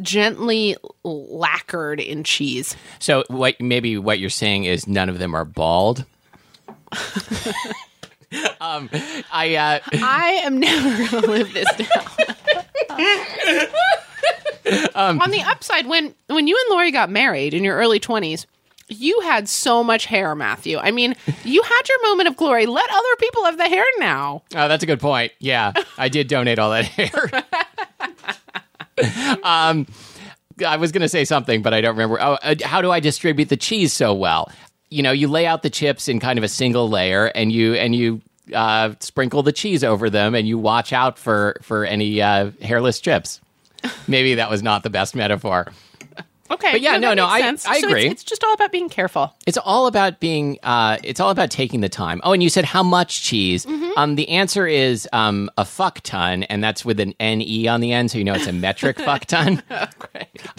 gently 0.00 0.76
lacquered 1.04 2.00
in 2.00 2.24
cheese. 2.24 2.76
So 2.98 3.24
what 3.28 3.60
maybe 3.60 3.96
what 3.98 4.18
you're 4.18 4.30
saying 4.30 4.64
is 4.64 4.86
none 4.86 5.08
of 5.08 5.18
them 5.18 5.34
are 5.34 5.44
bald. 5.44 6.04
um, 8.60 8.88
I 9.32 9.56
uh, 9.56 9.80
I 9.92 10.40
am 10.44 10.58
never 10.58 11.20
to 11.20 11.20
live 11.26 11.52
this 11.52 11.68
down. 11.76 11.88
On 15.20 15.30
the 15.30 15.42
upside, 15.42 15.86
when 15.86 16.14
when 16.26 16.46
you 16.46 16.56
and 16.66 16.70
Lori 16.74 16.90
got 16.90 17.10
married 17.10 17.54
in 17.54 17.64
your 17.64 17.76
early 17.76 18.00
twenties, 18.00 18.46
you 18.88 19.20
had 19.20 19.48
so 19.48 19.84
much 19.84 20.06
hair, 20.06 20.34
Matthew. 20.34 20.78
I 20.78 20.90
mean, 20.90 21.14
you 21.44 21.62
had 21.62 21.88
your 21.88 22.02
moment 22.08 22.28
of 22.28 22.36
glory. 22.36 22.66
Let 22.66 22.88
other 22.90 23.16
people 23.18 23.44
have 23.44 23.56
the 23.58 23.68
hair 23.68 23.84
now. 23.98 24.42
Oh, 24.54 24.68
that's 24.68 24.82
a 24.82 24.86
good 24.86 25.00
point. 25.00 25.32
Yeah, 25.38 25.72
I 25.96 26.08
did 26.08 26.28
donate 26.28 26.58
all 26.58 26.70
that 26.70 26.84
hair. 26.86 27.44
um, 29.44 29.86
I 30.66 30.76
was 30.76 30.92
going 30.92 31.02
to 31.02 31.08
say 31.08 31.24
something, 31.24 31.62
but 31.62 31.72
I 31.74 31.80
don't 31.80 31.94
remember. 31.94 32.20
Oh, 32.20 32.38
uh, 32.42 32.54
how 32.64 32.82
do 32.82 32.90
I 32.90 33.00
distribute 33.00 33.48
the 33.48 33.56
cheese 33.56 33.92
so 33.92 34.14
well? 34.14 34.50
You 34.90 35.02
know, 35.02 35.12
you 35.12 35.28
lay 35.28 35.46
out 35.46 35.62
the 35.62 35.70
chips 35.70 36.08
in 36.08 36.18
kind 36.18 36.38
of 36.38 36.44
a 36.44 36.48
single 36.48 36.88
layer, 36.88 37.26
and 37.26 37.52
you 37.52 37.74
and 37.74 37.94
you 37.94 38.20
uh, 38.54 38.94
sprinkle 39.00 39.42
the 39.42 39.52
cheese 39.52 39.84
over 39.84 40.08
them, 40.10 40.34
and 40.34 40.48
you 40.48 40.58
watch 40.58 40.92
out 40.92 41.18
for 41.18 41.56
for 41.62 41.84
any 41.84 42.20
uh, 42.22 42.50
hairless 42.62 43.00
chips. 43.00 43.40
Maybe 44.08 44.34
that 44.34 44.50
was 44.50 44.62
not 44.62 44.82
the 44.82 44.90
best 44.90 45.14
metaphor. 45.14 45.68
Okay, 46.50 46.72
But 46.72 46.80
yeah, 46.80 46.96
no, 46.96 47.14
no, 47.14 47.26
I- 47.26 47.40
sense. 47.40 47.66
I 47.66 47.72
So 47.80 47.88
it's- 47.88 47.90
agree. 47.90 48.06
It's, 48.08 48.24
just 48.24 48.42
all 48.44 48.54
about 48.54 48.72
being 48.72 48.88
careful. 48.88 49.34
It's 49.46 49.58
all 49.58 49.86
about 49.86 50.18
being. 50.20 50.58
Uh, 50.62 50.96
it's 51.02 51.20
all 51.20 51.30
about 51.30 51.50
taking 51.50 51.80
the 51.80 51.88
time. 51.88 52.20
Oh, 52.24 52.32
and 52.32 52.42
you 52.42 52.48
said 52.48 52.64
how 52.64 52.82
much 52.82 53.22
cheese? 53.22 53.66
Um, 53.96 54.14
the 54.16 54.28
answer 54.30 54.66
is 54.66 55.08
um, 55.12 55.50
a 55.58 55.64
fuck 55.64 56.00
ton, 56.02 56.44
and 56.44 56.62
that's 56.64 56.84
with 56.84 57.00
an 57.00 57.14
n 57.20 57.40
e 57.42 57.68
on 57.68 57.80
the 57.80 57.92
end, 57.92 58.10
so 58.10 58.18
you 58.18 58.24
know 58.24 58.34
it's 58.34 58.46
a 58.46 58.52
metric 58.52 58.98
fuck 59.08 59.24
ton. 59.26 59.62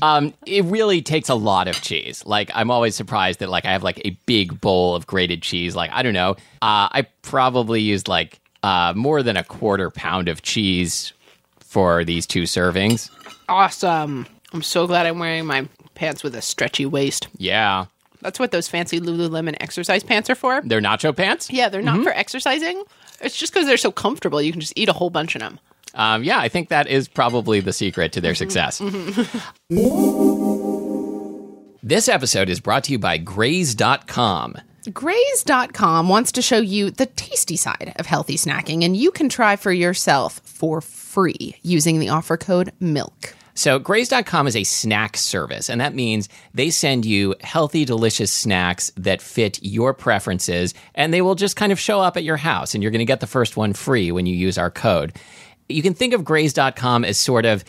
Um, 0.02 0.34
it 0.46 0.64
really 0.66 1.02
takes 1.02 1.28
a 1.30 1.36
lot 1.36 1.68
of 1.68 1.76
cheese. 1.82 2.24
Like 2.26 2.50
I'm 2.56 2.72
always 2.72 2.96
surprised 2.96 3.40
that 3.40 3.50
like 3.50 3.66
I 3.66 3.72
have 3.74 3.84
like 3.84 4.02
a 4.06 4.12
big 4.26 4.62
bowl 4.62 4.96
of 4.96 5.06
grated 5.08 5.42
cheese. 5.42 5.76
Like 5.76 5.92
I 5.92 6.04
don't 6.04 6.14
know. 6.14 6.32
Uh, 6.62 6.88
I 6.92 7.08
probably 7.22 7.82
used 7.82 8.08
like 8.08 8.40
uh, 8.64 8.94
more 8.96 9.22
than 9.24 9.36
a 9.36 9.44
quarter 9.44 9.90
pound 9.90 10.30
of 10.30 10.42
cheese 10.42 11.12
for 11.60 12.06
these 12.06 12.26
two 12.26 12.44
servings. 12.44 13.10
Awesome. 13.50 14.26
I'm 14.54 14.62
so 14.62 14.88
glad 14.88 15.06
I'm 15.06 15.20
wearing 15.20 15.46
my 15.46 15.68
pants 15.96 16.24
with 16.24 16.36
a 16.36 16.42
stretchy 16.42 16.86
waist. 16.86 17.28
Yeah, 17.38 17.86
That's 18.22 18.40
what 18.40 18.52
those 18.52 18.68
fancy 18.68 19.00
Lululemon 19.00 19.56
exercise 19.60 20.04
pants 20.04 20.30
are 20.30 20.36
for. 20.36 20.62
they're 20.64 20.82
nacho 20.82 21.16
pants. 21.16 21.50
Yeah, 21.52 21.70
they're 21.70 21.82
not 21.82 21.96
mm-hmm. 21.96 22.04
for 22.04 22.12
exercising. 22.12 22.84
It's 23.22 23.38
just 23.38 23.54
because 23.54 23.68
they're 23.68 23.78
so 23.78 23.92
comfortable. 23.92 24.42
You 24.42 24.52
can 24.52 24.62
just 24.62 24.74
eat 24.76 24.90
a 24.90 24.94
whole 24.94 25.10
bunch 25.10 25.36
of 25.36 25.42
them. 25.42 25.60
Um, 25.94 26.24
yeah, 26.24 26.40
I 26.40 26.50
think 26.50 26.70
that 26.70 26.88
is 26.88 27.08
probably 27.08 27.60
the 27.60 27.74
secret 27.74 28.14
to 28.14 28.22
their 28.22 28.34
mm-hmm. 28.34 28.50
success. 28.50 28.80
Mm-hmm. 28.80 29.28
this 31.84 32.08
episode 32.08 32.50
is 32.50 32.60
brought 32.60 32.86
to 32.86 32.92
you 32.92 33.00
by 33.00 33.18
Graze.com. 33.18 34.56
Graze.com 34.94 36.10
wants 36.10 36.32
to 36.32 36.42
show 36.42 36.60
you 36.60 36.90
the 36.90 37.06
tasty 37.06 37.58
side 37.58 37.94
of 37.98 38.06
healthy 38.06 38.38
snacking, 38.38 38.84
and 38.84 38.96
you 38.96 39.12
can 39.12 39.30
try 39.30 39.56
for 39.56 39.72
yourself 39.72 40.42
for 40.46 40.82
free 40.82 41.56
using 41.64 42.00
the 42.00 42.10
offer 42.10 42.38
code 42.38 42.72
MILK. 42.80 43.36
So, 43.60 43.78
Graze.com 43.78 44.48
is 44.48 44.56
a 44.56 44.64
snack 44.64 45.18
service, 45.18 45.70
and 45.70 45.82
that 45.82 45.94
means 45.94 46.30
they 46.54 46.70
send 46.70 47.06
you 47.06 47.36
healthy, 47.42 47.84
delicious 47.84 48.32
snacks 48.32 48.90
that 48.96 49.22
fit 49.22 49.60
your 49.62 49.94
preferences, 49.94 50.74
and 50.96 51.14
they 51.14 51.22
will 51.22 51.36
just 51.36 51.58
kind 51.58 51.74
of 51.74 51.78
show 51.78 52.00
up 52.00 52.16
at 52.16 52.24
your 52.24 52.38
house, 52.38 52.74
and 52.74 52.82
you're 52.82 52.90
going 52.90 53.00
to 53.00 53.06
get 53.06 53.20
the 53.20 53.28
first 53.28 53.58
one 53.58 53.74
free 53.74 54.14
when 54.14 54.26
you 54.26 54.34
use 54.34 54.58
our 54.58 54.72
code. 54.72 55.12
You 55.68 55.82
can 55.82 55.94
think 55.94 56.14
of 56.14 56.24
Graze.com 56.24 57.04
as 57.04 57.18
sort 57.18 57.46
of 57.46 57.66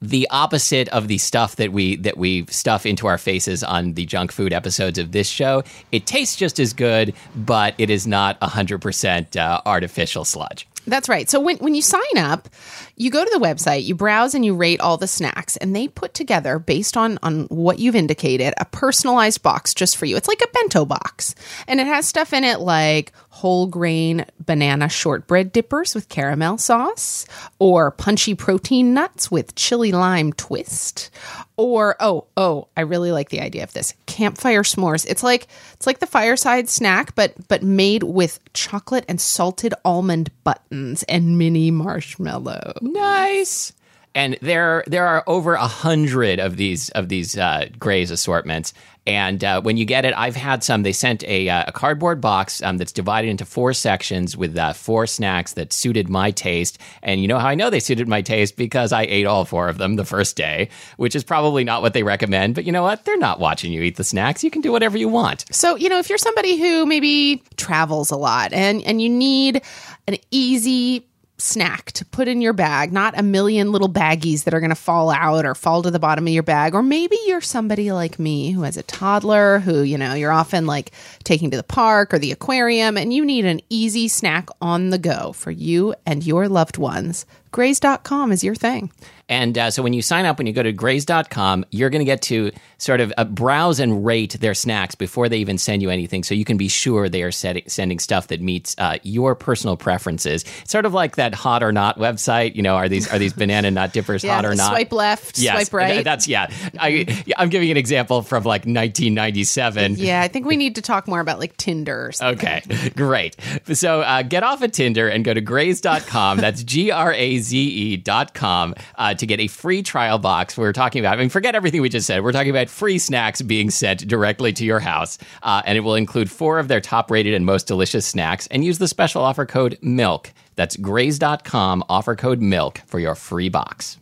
the 0.00 0.26
opposite 0.30 0.88
of 0.88 1.08
the 1.08 1.18
stuff 1.18 1.56
that 1.56 1.70
we 1.70 1.96
that 1.96 2.16
we 2.16 2.46
stuff 2.46 2.86
into 2.86 3.06
our 3.06 3.18
faces 3.18 3.62
on 3.62 3.92
the 3.92 4.06
junk 4.06 4.32
food 4.32 4.54
episodes 4.54 4.96
of 4.96 5.12
this 5.12 5.28
show. 5.28 5.62
It 5.92 6.06
tastes 6.06 6.34
just 6.34 6.58
as 6.58 6.72
good, 6.72 7.12
but 7.36 7.74
it 7.76 7.90
is 7.90 8.06
not 8.06 8.40
100% 8.40 9.36
uh, 9.36 9.60
artificial 9.66 10.24
sludge. 10.24 10.66
That's 10.86 11.08
right. 11.08 11.28
So 11.28 11.40
when, 11.40 11.58
when 11.58 11.74
you 11.74 11.82
sign 11.82 12.16
up, 12.16 12.48
you 12.96 13.10
go 13.10 13.24
to 13.24 13.30
the 13.32 13.38
website, 13.38 13.84
you 13.84 13.94
browse 13.94 14.34
and 14.34 14.44
you 14.44 14.54
rate 14.54 14.80
all 14.80 14.96
the 14.96 15.06
snacks, 15.06 15.56
and 15.56 15.74
they 15.74 15.88
put 15.88 16.14
together, 16.14 16.58
based 16.58 16.96
on, 16.96 17.18
on 17.22 17.44
what 17.44 17.78
you've 17.78 17.94
indicated, 17.94 18.54
a 18.58 18.64
personalized 18.64 19.42
box 19.42 19.74
just 19.74 19.96
for 19.96 20.06
you. 20.06 20.16
It's 20.16 20.28
like 20.28 20.42
a 20.42 20.48
bento 20.52 20.84
box. 20.84 21.34
And 21.68 21.80
it 21.80 21.86
has 21.86 22.08
stuff 22.08 22.32
in 22.32 22.44
it 22.44 22.60
like 22.60 23.12
whole 23.40 23.66
grain 23.66 24.26
banana 24.38 24.86
shortbread 24.86 25.50
dippers 25.50 25.94
with 25.94 26.10
caramel 26.10 26.58
sauce, 26.58 27.24
or 27.58 27.90
punchy 27.90 28.34
protein 28.34 28.92
nuts 28.92 29.30
with 29.30 29.54
chili 29.54 29.92
lime 29.92 30.30
twist, 30.34 31.10
or 31.56 31.96
oh, 32.00 32.26
oh, 32.36 32.68
I 32.76 32.82
really 32.82 33.12
like 33.12 33.30
the 33.30 33.40
idea 33.40 33.62
of 33.62 33.72
this. 33.72 33.94
Campfire 34.04 34.62
s'mores. 34.62 35.06
It's 35.08 35.22
like 35.22 35.48
it's 35.72 35.86
like 35.86 36.00
the 36.00 36.06
fireside 36.06 36.68
snack, 36.68 37.14
but 37.14 37.32
but 37.48 37.62
made 37.62 38.02
with 38.02 38.40
chocolate 38.52 39.06
and 39.08 39.18
salted 39.18 39.72
almond 39.86 40.30
buttons 40.44 41.02
and 41.04 41.38
mini 41.38 41.70
marshmallow. 41.70 42.74
Nice. 42.82 43.72
And 44.14 44.36
there 44.42 44.84
there 44.86 45.06
are 45.06 45.24
over 45.26 45.54
a 45.54 45.66
hundred 45.66 46.40
of 46.40 46.56
these 46.56 46.90
of 46.90 47.08
these 47.08 47.38
uh, 47.38 47.68
Graze 47.78 48.10
assortments. 48.10 48.74
And 49.06 49.42
uh, 49.42 49.60
when 49.62 49.76
you 49.76 49.84
get 49.84 50.04
it, 50.04 50.14
I've 50.16 50.36
had 50.36 50.62
some. 50.62 50.82
They 50.82 50.92
sent 50.92 51.24
a, 51.24 51.48
uh, 51.48 51.64
a 51.68 51.72
cardboard 51.72 52.20
box 52.20 52.62
um, 52.62 52.78
that's 52.78 52.92
divided 52.92 53.28
into 53.28 53.44
four 53.44 53.72
sections 53.72 54.36
with 54.36 54.56
uh, 54.56 54.72
four 54.72 55.06
snacks 55.06 55.54
that 55.54 55.72
suited 55.72 56.08
my 56.08 56.30
taste. 56.30 56.78
And 57.02 57.20
you 57.20 57.28
know 57.28 57.38
how 57.38 57.48
I 57.48 57.54
know 57.54 57.70
they 57.70 57.80
suited 57.80 58.08
my 58.08 58.22
taste 58.22 58.56
because 58.56 58.92
I 58.92 59.02
ate 59.02 59.26
all 59.26 59.44
four 59.44 59.68
of 59.68 59.78
them 59.78 59.96
the 59.96 60.04
first 60.04 60.36
day, 60.36 60.68
which 60.96 61.16
is 61.16 61.24
probably 61.24 61.64
not 61.64 61.82
what 61.82 61.94
they 61.94 62.02
recommend. 62.02 62.54
But 62.54 62.64
you 62.64 62.72
know 62.72 62.82
what? 62.82 63.04
They're 63.04 63.16
not 63.16 63.40
watching 63.40 63.72
you 63.72 63.82
eat 63.82 63.96
the 63.96 64.04
snacks. 64.04 64.44
You 64.44 64.50
can 64.50 64.60
do 64.60 64.72
whatever 64.72 64.98
you 64.98 65.08
want. 65.08 65.44
So, 65.50 65.76
you 65.76 65.88
know, 65.88 65.98
if 65.98 66.08
you're 66.08 66.18
somebody 66.18 66.58
who 66.58 66.86
maybe 66.86 67.42
travels 67.56 68.10
a 68.10 68.16
lot 68.16 68.52
and 68.52 68.82
and 68.82 69.00
you 69.00 69.08
need 69.08 69.62
an 70.06 70.16
easy 70.30 71.06
snack 71.40 71.92
to 71.92 72.04
put 72.04 72.28
in 72.28 72.40
your 72.40 72.52
bag, 72.52 72.92
not 72.92 73.18
a 73.18 73.22
million 73.22 73.72
little 73.72 73.88
baggies 73.88 74.44
that 74.44 74.54
are 74.54 74.60
going 74.60 74.70
to 74.70 74.76
fall 74.76 75.10
out 75.10 75.44
or 75.44 75.54
fall 75.54 75.82
to 75.82 75.90
the 75.90 75.98
bottom 75.98 76.26
of 76.26 76.32
your 76.32 76.42
bag, 76.42 76.74
or 76.74 76.82
maybe 76.82 77.16
you're 77.26 77.40
somebody 77.40 77.90
like 77.92 78.18
me 78.18 78.50
who 78.52 78.62
has 78.62 78.76
a 78.76 78.82
toddler 78.82 79.58
who, 79.58 79.82
you 79.82 79.98
know, 79.98 80.14
you're 80.14 80.32
often 80.32 80.66
like 80.66 80.92
taking 81.24 81.50
to 81.50 81.56
the 81.56 81.62
park 81.62 82.14
or 82.14 82.18
the 82.18 82.32
aquarium 82.32 82.96
and 82.96 83.12
you 83.12 83.24
need 83.24 83.44
an 83.44 83.60
easy 83.68 84.08
snack 84.08 84.48
on 84.60 84.90
the 84.90 84.98
go 84.98 85.32
for 85.32 85.50
you 85.50 85.94
and 86.06 86.26
your 86.26 86.48
loved 86.48 86.78
ones. 86.78 87.26
Graze.com 87.52 88.30
is 88.30 88.44
your 88.44 88.54
thing. 88.54 88.92
And 89.30 89.56
uh, 89.56 89.70
so 89.70 89.82
when 89.82 89.92
you 89.92 90.02
sign 90.02 90.26
up, 90.26 90.38
when 90.38 90.48
you 90.48 90.52
go 90.52 90.62
to 90.64 90.72
graze.com, 90.72 91.64
you're 91.70 91.88
going 91.88 92.00
to 92.00 92.04
get 92.04 92.20
to 92.22 92.50
sort 92.78 93.00
of 93.00 93.12
uh, 93.16 93.24
browse 93.24 93.78
and 93.78 94.04
rate 94.04 94.32
their 94.40 94.54
snacks 94.54 94.96
before 94.96 95.28
they 95.28 95.38
even 95.38 95.56
send 95.56 95.82
you 95.82 95.88
anything. 95.88 96.24
So 96.24 96.34
you 96.34 96.44
can 96.44 96.56
be 96.56 96.66
sure 96.66 97.08
they 97.08 97.22
are 97.22 97.30
setting, 97.30 97.62
sending 97.68 98.00
stuff 98.00 98.26
that 98.28 98.40
meets 98.40 98.74
uh, 98.78 98.98
your 99.04 99.36
personal 99.36 99.76
preferences. 99.76 100.44
It's 100.62 100.72
sort 100.72 100.84
of 100.84 100.92
like 100.92 101.14
that 101.14 101.32
hot 101.32 101.62
or 101.62 101.70
not 101.70 101.96
website. 101.96 102.56
You 102.56 102.62
know, 102.62 102.74
are 102.74 102.88
these 102.88 103.08
are 103.08 103.20
these 103.20 103.32
banana 103.32 103.70
nut 103.70 103.92
dippers 103.92 104.24
hot 104.26 104.44
or 104.44 104.56
not? 104.56 104.70
Swipe 104.72 104.92
left, 104.92 105.38
Yes, 105.38 105.68
swipe 105.68 105.72
right. 105.72 106.04
That's 106.04 106.26
yeah. 106.26 106.48
I, 106.80 107.24
I'm 107.38 107.50
giving 107.50 107.70
an 107.70 107.76
example 107.76 108.22
from 108.22 108.42
like 108.42 108.62
1997. 108.62 109.94
yeah, 109.96 110.22
I 110.22 110.28
think 110.28 110.44
we 110.44 110.56
need 110.56 110.74
to 110.74 110.82
talk 110.82 111.06
more 111.06 111.20
about 111.20 111.38
like 111.38 111.56
Tinder 111.56 112.08
or 112.08 112.12
something. 112.12 112.38
Okay, 112.38 112.90
great. 112.96 113.36
So 113.72 114.00
uh, 114.00 114.22
get 114.22 114.42
off 114.42 114.62
of 114.62 114.72
Tinder 114.72 115.08
and 115.08 115.24
go 115.24 115.32
to 115.32 115.40
graze.com. 115.40 116.38
That's 116.38 116.64
G 116.64 116.90
R 116.90 117.12
A 117.12 117.30
E 117.30 117.96
dot 117.96 118.34
com 118.34 118.74
uh, 118.96 119.14
to 119.20 119.26
get 119.26 119.40
a 119.40 119.46
free 119.46 119.82
trial 119.82 120.18
box. 120.18 120.58
We're 120.58 120.72
talking 120.72 121.00
about, 121.00 121.16
I 121.16 121.20
mean, 121.20 121.30
forget 121.30 121.54
everything 121.54 121.80
we 121.80 121.88
just 121.88 122.06
said. 122.06 122.22
We're 122.22 122.32
talking 122.32 122.50
about 122.50 122.68
free 122.68 122.98
snacks 122.98 123.40
being 123.40 123.70
sent 123.70 124.06
directly 124.06 124.52
to 124.54 124.64
your 124.64 124.80
house. 124.80 125.16
Uh, 125.42 125.62
and 125.64 125.78
it 125.78 125.80
will 125.82 125.94
include 125.94 126.30
four 126.30 126.58
of 126.58 126.68
their 126.68 126.80
top 126.80 127.10
rated 127.10 127.32
and 127.34 127.46
most 127.46 127.66
delicious 127.66 128.04
snacks. 128.06 128.46
And 128.48 128.64
use 128.64 128.78
the 128.78 128.88
special 128.88 129.22
offer 129.22 129.46
code 129.46 129.78
MILK. 129.82 130.32
That's 130.56 130.76
graze.com, 130.76 131.84
offer 131.88 132.16
code 132.16 132.40
MILK 132.40 132.78
for 132.86 132.98
your 132.98 133.14
free 133.14 133.48
box. 133.48 133.96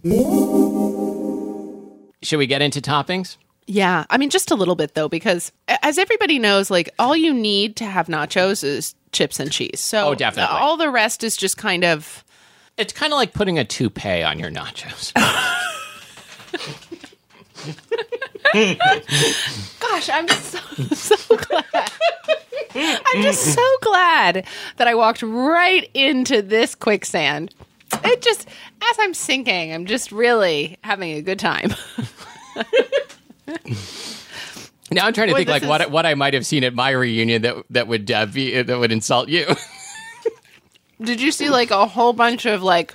Should 2.23 2.39
we 2.39 2.47
get 2.49 2.63
into 2.63 2.81
toppings? 2.81 3.37
Yeah, 3.67 4.07
I 4.11 4.17
mean, 4.19 4.31
just 4.31 4.51
a 4.51 4.55
little 4.55 4.75
bit 4.75 4.95
though, 4.95 5.09
because 5.09 5.53
as 5.83 5.99
everybody 5.99 6.39
knows, 6.39 6.71
like 6.71 6.89
all 6.99 7.15
you 7.17 7.33
need 7.35 7.77
to 7.77 7.85
have 7.85 8.07
nachos 8.09 8.65
is 8.65 8.95
chips 9.13 9.39
and 9.39 9.53
cheese. 9.53 9.79
So 9.81 10.09
Oh, 10.09 10.15
definitely. 10.15 10.57
all 10.57 10.77
the 10.77 10.91
rest 10.91 11.23
is 11.23 11.37
just 11.37 11.57
kind 11.59 11.85
of. 11.85 12.25
It's 12.79 12.93
kind 12.93 13.13
of 13.13 13.17
like 13.19 13.33
putting 13.33 13.59
a 13.59 13.65
toupee 13.65 14.23
on 14.23 14.39
your 14.39 14.51
nachos. 14.51 15.13
Gosh, 19.81 20.09
I'm 20.09 20.29
so 20.29 20.59
so 20.95 21.37
glad. 21.37 21.91
I'm 22.75 23.23
just 23.23 23.55
so 23.55 23.77
glad 23.83 24.47
that 24.77 24.87
I 24.89 24.95
walked 24.95 25.23
right 25.23 25.89
into 25.95 26.43
this 26.43 26.75
quicksand. 26.75 27.55
It 28.05 28.21
just, 28.23 28.47
as 28.83 28.97
I'm 29.01 29.15
sinking, 29.15 29.73
I'm 29.73 29.87
just 29.87 30.13
really 30.13 30.77
having 30.85 31.13
a 31.13 31.23
good 31.23 31.39
time. 31.39 31.75
Now 34.91 35.07
I'm 35.07 35.13
trying 35.13 35.29
to 35.29 35.35
Boy, 35.35 35.41
think 35.41 35.49
like 35.51 35.63
this 35.63 35.69
what 35.69 35.81
is- 35.83 35.89
what 35.89 36.07
I 36.07 36.15
might 36.15 36.35
have 36.35 36.47
seen 36.47 36.65
at 36.65 36.75
my 36.75 36.91
reunion 36.91 37.43
that 37.43 37.57
that 37.71 37.89
would 37.89 38.11
uh, 38.11 38.27
be 38.27 38.61
that 38.63 38.79
would 38.79 38.93
insult 38.93 39.29
you. 39.29 39.47
Did 41.01 41.21
you 41.21 41.31
see 41.33 41.49
like 41.51 41.71
a 41.71 41.87
whole 41.87 42.13
bunch 42.13 42.45
of 42.47 42.63
like, 42.63 42.95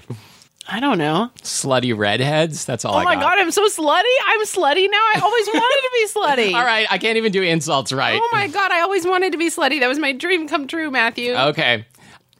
I 0.68 0.80
don't 0.80 0.98
know. 0.98 1.30
Slutty 1.42 1.96
redheads. 1.98 2.66
That's 2.66 2.86
all. 2.86 2.96
Oh 2.96 2.98
I 2.98 3.04
my 3.04 3.16
got. 3.16 3.22
god, 3.24 3.38
I'm 3.40 3.52
so 3.52 3.66
slutty. 3.68 4.04
I'm 4.26 4.42
slutty 4.42 4.90
now. 4.90 4.98
I 4.98 5.20
always 5.22 5.48
wanted 5.54 5.82
to 5.82 5.90
be 5.94 6.08
slutty. 6.52 6.54
All 6.58 6.66
right, 6.66 6.88
I 6.90 6.98
can't 6.98 7.18
even 7.18 7.32
do 7.32 7.42
insults 7.42 7.92
right. 7.94 8.20
Oh 8.22 8.30
my 8.32 8.48
god, 8.48 8.72
I 8.72 8.82
always 8.82 9.06
wanted 9.06 9.32
to 9.34 9.38
be 9.38 9.50
slutty. 9.50 9.80
That 9.80 9.88
was 9.88 10.00
my 10.00 10.12
dream 10.12 10.48
come 10.48 10.68
true, 10.68 10.92
Matthew. 10.92 11.34
Okay. 11.34 11.86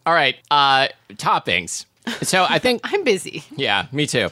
All 0.06 0.14
right. 0.14 0.36
Uh, 0.52 0.90
toppings. 1.14 1.86
So 2.24 2.46
I 2.50 2.60
think 2.60 2.82
I'm 2.86 3.04
busy. 3.04 3.44
yeah, 3.56 3.88
me 3.94 4.06
too. 4.06 4.30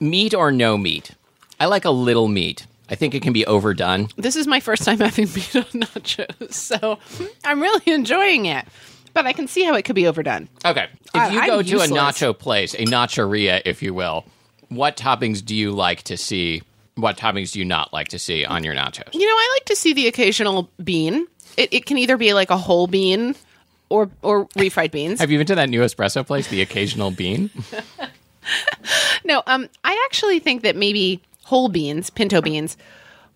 Meat 0.00 0.32
or 0.34 0.50
no 0.50 0.78
meat. 0.78 1.10
I 1.58 1.66
like 1.66 1.84
a 1.84 1.90
little 1.90 2.28
meat. 2.28 2.66
I 2.88 2.94
think 2.94 3.14
it 3.14 3.22
can 3.22 3.32
be 3.34 3.44
overdone. 3.46 4.08
This 4.16 4.34
is 4.34 4.46
my 4.46 4.58
first 4.60 4.82
time 4.84 4.98
having 4.98 5.26
meat 5.34 5.54
on 5.54 5.62
nachos, 5.64 6.54
so 6.54 6.98
I'm 7.44 7.60
really 7.60 7.82
enjoying 7.92 8.46
it. 8.46 8.64
But 9.12 9.26
I 9.26 9.32
can 9.32 9.48
see 9.48 9.64
how 9.64 9.74
it 9.74 9.84
could 9.84 9.94
be 9.96 10.06
overdone. 10.06 10.48
Okay. 10.64 10.86
If 11.06 11.14
I- 11.14 11.28
you 11.30 11.40
I'm 11.40 11.46
go 11.46 11.62
to 11.62 11.76
a 11.80 11.86
nacho 11.86 12.36
place, 12.36 12.74
a 12.74 12.84
nachoria, 12.84 13.60
if 13.64 13.82
you 13.82 13.92
will, 13.94 14.24
what 14.68 14.96
toppings 14.96 15.44
do 15.44 15.54
you 15.54 15.72
like 15.72 16.02
to 16.04 16.16
see? 16.16 16.62
What 16.94 17.16
toppings 17.16 17.52
do 17.52 17.58
you 17.58 17.64
not 17.64 17.92
like 17.92 18.08
to 18.08 18.18
see 18.18 18.44
on 18.44 18.62
your 18.64 18.74
nachos? 18.74 19.12
You 19.14 19.20
know, 19.26 19.34
I 19.34 19.56
like 19.56 19.64
to 19.66 19.76
see 19.76 19.92
the 19.92 20.06
occasional 20.06 20.68
bean. 20.82 21.26
It, 21.56 21.72
it 21.72 21.86
can 21.86 21.98
either 21.98 22.16
be 22.16 22.32
like 22.34 22.50
a 22.50 22.56
whole 22.56 22.86
bean 22.86 23.34
or 23.88 24.10
or 24.22 24.46
refried 24.50 24.90
beans. 24.92 25.18
Have 25.20 25.30
you 25.30 25.38
been 25.38 25.46
to 25.48 25.54
that 25.56 25.68
new 25.68 25.80
espresso 25.80 26.26
place, 26.26 26.48
the 26.48 26.62
occasional 26.62 27.10
bean? 27.10 27.50
No, 29.24 29.42
um, 29.46 29.68
I 29.84 30.02
actually 30.08 30.38
think 30.38 30.62
that 30.62 30.76
maybe 30.76 31.20
whole 31.44 31.68
beans, 31.68 32.10
pinto 32.10 32.40
beans, 32.40 32.76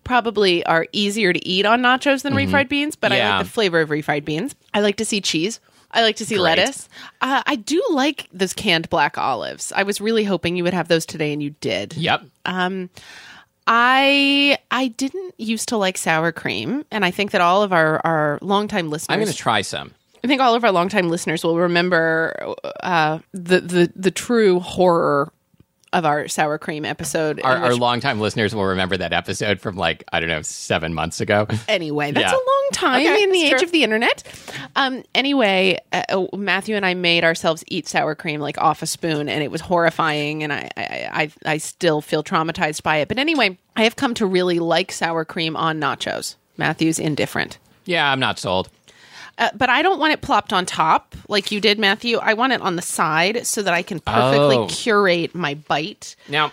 probably 0.05 0.65
are 0.65 0.87
easier 0.93 1.33
to 1.33 1.47
eat 1.47 1.65
on 1.65 1.81
nachos 1.81 2.21
than 2.23 2.33
refried 2.33 2.69
beans. 2.69 2.95
But 2.95 3.11
I 3.11 3.29
like 3.29 3.45
the 3.45 3.51
flavor 3.51 3.81
of 3.81 3.89
refried 3.89 4.23
beans. 4.23 4.55
I 4.73 4.79
like 4.79 4.95
to 4.97 5.05
see 5.05 5.19
cheese. 5.19 5.59
I 5.91 6.01
like 6.01 6.15
to 6.17 6.25
see 6.25 6.35
Great. 6.35 6.57
lettuce. 6.57 6.89
Uh, 7.21 7.43
I 7.45 7.55
do 7.55 7.81
like 7.89 8.27
those 8.33 8.53
canned 8.53 8.89
black 8.89 9.17
olives. 9.17 9.71
I 9.75 9.83
was 9.83 9.99
really 10.01 10.23
hoping 10.23 10.55
you 10.55 10.63
would 10.63 10.73
have 10.73 10.87
those 10.87 11.05
today, 11.05 11.33
and 11.33 11.43
you 11.43 11.51
did. 11.61 11.95
yep. 11.97 12.23
I 13.67 14.57
I 14.69 14.87
didn't 14.89 15.33
used 15.37 15.69
to 15.69 15.77
like 15.77 15.97
sour 15.97 16.31
cream, 16.31 16.85
and 16.91 17.03
I 17.03 17.11
think 17.11 17.31
that 17.31 17.41
all 17.41 17.63
of 17.63 17.73
our 17.73 17.99
our 18.05 18.39
longtime 18.41 18.89
listeners. 18.89 19.13
I'm 19.13 19.19
going 19.19 19.31
to 19.31 19.37
try 19.37 19.61
some. 19.61 19.91
I 20.23 20.27
think 20.27 20.41
all 20.41 20.55
of 20.55 20.63
our 20.63 20.71
longtime 20.71 21.09
listeners 21.09 21.43
will 21.43 21.57
remember 21.57 22.55
uh, 22.81 23.19
the 23.33 23.61
the 23.61 23.91
the 23.95 24.11
true 24.11 24.59
horror 24.59 25.31
of 25.95 26.05
our 26.05 26.27
sour 26.27 26.57
cream 26.57 26.85
episode. 26.85 27.39
in 27.39 27.45
Our, 27.45 27.57
our 27.57 27.69
which- 27.69 27.79
longtime 27.79 28.19
listeners 28.19 28.53
will 28.53 28.65
remember 28.65 28.97
that 28.97 29.13
episode 29.13 29.59
from 29.61 29.75
like 29.77 30.03
I 30.11 30.19
don't 30.19 30.29
know 30.29 30.41
seven 30.41 30.93
months 30.93 31.21
ago. 31.21 31.47
anyway, 31.67 32.11
that's 32.11 32.31
Yeah. 32.31 32.37
a 32.37 32.43
long 32.45 32.67
time 32.73 33.01
Okay, 33.01 33.23
in 33.23 33.31
the 33.31 33.39
it's 33.39 33.53
age 33.53 33.57
true. 33.59 33.65
of 33.65 33.71
the 33.71 33.83
internet. 33.83 34.23
Um, 34.75 35.03
anyway, 35.15 35.79
uh, 35.93 36.03
uh, 36.09 36.37
Matthew 36.37 36.75
and 36.75 36.85
I 36.85 36.93
made 36.93 37.23
ourselves 37.23 37.63
eat 37.67 37.87
sour 37.87 38.13
cream 38.15 38.41
like 38.41 38.57
off 38.57 38.81
a 38.81 38.87
spoon, 38.87 39.29
and 39.29 39.41
it 39.43 39.49
was 39.51 39.61
horrifying. 39.61 40.43
And 40.43 40.51
I, 40.53 40.69
I, 40.77 41.09
I, 41.45 41.53
I 41.53 41.57
still 41.57 42.01
feel 42.01 42.23
traumatized 42.23 42.83
by 42.83 42.97
it. 42.97 43.07
But 43.07 43.17
anyway, 43.17 43.57
I 43.75 43.83
have 43.83 43.95
come 43.95 44.13
to 44.15 44.25
really 44.25 44.59
like 44.59 44.91
sour 44.91 45.23
cream 45.25 45.55
on 45.55 45.79
nachos. 45.79 46.35
Matthew's 46.57 46.99
indifferent. 46.99 47.57
Yeah, 47.85 48.11
I'm 48.11 48.19
not 48.19 48.39
sold. 48.39 48.69
Uh, 49.37 49.49
but 49.55 49.69
I 49.69 49.81
don't 49.81 49.99
want 49.99 50.13
it 50.13 50.21
plopped 50.21 50.53
on 50.53 50.65
top 50.65 51.13
like 51.27 51.51
you 51.51 51.59
did, 51.59 51.77
Matthew. 51.77 52.17
I 52.17 52.33
want 52.33 52.53
it 52.53 52.61
on 52.61 52.75
the 52.77 52.81
side 52.81 53.45
so 53.45 53.61
that 53.61 53.73
I 53.73 53.81
can 53.81 53.99
perfectly 53.99 54.55
Oh. 54.57 54.67
curate 54.69 55.35
my 55.35 55.55
bite. 55.55 56.15
Now, 56.29 56.51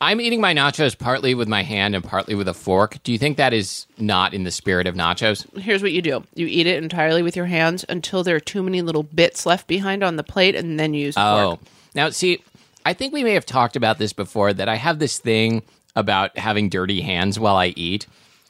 I'm 0.00 0.20
eating 0.20 0.40
my 0.40 0.52
nachos 0.54 0.98
partly 0.98 1.34
with 1.34 1.46
my 1.46 1.62
hand 1.62 1.94
and 1.94 2.02
partly 2.02 2.34
with 2.34 2.48
a 2.48 2.54
fork. 2.54 2.96
Do 3.04 3.12
you 3.12 3.18
think 3.18 3.36
that 3.36 3.52
is 3.52 3.86
not 3.98 4.34
in 4.34 4.42
the 4.44 4.50
spirit 4.50 4.86
of 4.88 4.94
nachos? 4.96 5.46
Here's 5.58 5.82
what 5.82 5.92
you 5.92 6.02
do 6.02 6.24
you 6.34 6.46
eat 6.48 6.66
it 6.66 6.82
entirely 6.82 7.22
with 7.22 7.36
your 7.36 7.46
hands 7.46 7.84
until 7.88 8.24
there 8.24 8.34
are 8.34 8.40
too 8.40 8.62
many 8.62 8.82
little 8.82 9.04
bits 9.04 9.46
left 9.46 9.66
behind 9.68 10.02
on 10.02 10.16
the 10.16 10.24
plate, 10.24 10.54
and 10.56 10.80
then 10.80 10.92
you 10.94 11.04
use 11.06 11.14
Oh, 11.16 11.50
fork. 11.56 11.60
now 11.94 12.10
see, 12.10 12.42
I 12.84 12.94
think 12.94 13.12
we 13.12 13.22
may 13.22 13.34
have 13.34 13.46
talked 13.46 13.76
about 13.76 13.98
this 13.98 14.12
before 14.12 14.52
that 14.54 14.68
I 14.68 14.74
have 14.76 14.98
this 14.98 15.18
thing 15.18 15.62
about 15.94 16.36
having 16.36 16.68
dirty 16.68 17.00
hands 17.02 17.38
while 17.38 17.56
I 17.56 17.68
eat, 17.76 18.06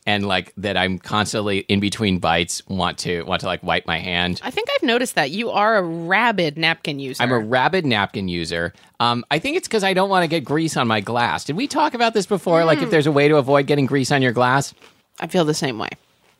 and 0.07 0.27
like 0.27 0.53
that 0.57 0.77
I'm 0.77 0.99
constantly 0.99 1.59
in 1.61 1.79
between 1.81 2.19
bites 2.19 2.67
want 2.67 2.99
to 2.99 3.23
want 3.23 3.41
to 3.41 3.47
like 3.47 3.63
wipe 3.63 3.87
my 3.87 3.99
hand. 3.99 4.41
I 4.43 4.51
think 4.51 4.69
I've 4.75 4.83
noticed 4.83 5.15
that 5.15 5.31
you 5.31 5.51
are 5.51 5.77
a 5.77 5.83
rabid 5.83 6.59
napkin 6.59 6.99
user. 6.99 7.23
I'm 7.23 7.31
a 7.33 7.39
rabid 7.39 7.87
napkin 7.87 8.29
user. 8.29 8.73
Um, 9.01 9.25
I 9.31 9.39
think 9.39 9.57
it's 9.57 9.69
because 9.69 9.85
I 9.85 9.95
don't 9.95 10.11
want 10.11 10.25
to 10.25 10.29
get 10.29 10.45
grease 10.45 10.77
on 10.77 10.87
my 10.89 11.01
glass. 11.01 11.45
Did 11.45 11.57
we 11.57 11.67
talk 11.67 11.95
about 11.95 12.15
this 12.15 12.27
before? 12.27 12.65
Like, 12.65 12.81
if 12.83 12.91
there's 12.91 13.07
a 13.07 13.13
way 13.13 13.29
to 13.29 13.37
avoid 13.37 13.67
getting 13.67 13.87
grease 13.87 14.13
on 14.13 14.23
your 14.23 14.33
glass, 14.33 14.75
I 15.21 15.27
feel 15.27 15.45
the 15.45 15.55
same 15.55 15.79
way. 15.79 15.91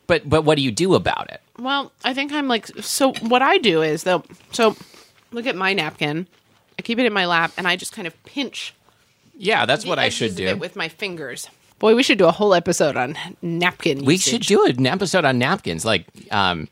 but 0.07 0.27
but 0.29 0.43
what 0.43 0.55
do 0.55 0.61
you 0.61 0.71
do 0.71 0.95
about 0.95 1.29
it? 1.31 1.41
Well, 1.59 1.91
I 2.03 2.13
think 2.13 2.31
I'm 2.31 2.47
like 2.47 2.67
so. 2.81 3.13
What 3.21 3.41
I 3.41 3.57
do 3.59 3.81
is 3.81 4.03
though. 4.03 4.23
So 4.51 4.75
look 5.31 5.45
at 5.45 5.55
my 5.55 5.73
napkin. 5.73 6.27
I 6.79 6.81
keep 6.81 6.99
it 6.99 7.05
in 7.05 7.13
my 7.13 7.27
lap, 7.27 7.51
and 7.57 7.67
I 7.67 7.75
just 7.75 7.93
kind 7.93 8.07
of 8.07 8.23
pinch. 8.23 8.73
Yeah, 9.37 9.65
that's 9.65 9.85
what 9.85 9.99
I 9.99 10.09
should 10.09 10.35
do. 10.35 10.47
it 10.47 10.59
with 10.59 10.75
my 10.75 10.89
fingers. 10.89 11.47
Boy, 11.83 11.95
we 11.95 12.01
should 12.03 12.17
do 12.17 12.27
a 12.27 12.31
whole 12.31 12.53
episode 12.53 12.95
on 12.95 13.17
napkin. 13.41 14.05
We 14.05 14.13
usage. 14.13 14.31
should 14.31 14.41
do 14.43 14.65
an 14.67 14.87
episode 14.87 15.25
on 15.25 15.37
napkins, 15.37 15.83
like 15.83 16.05
um, 16.31 16.69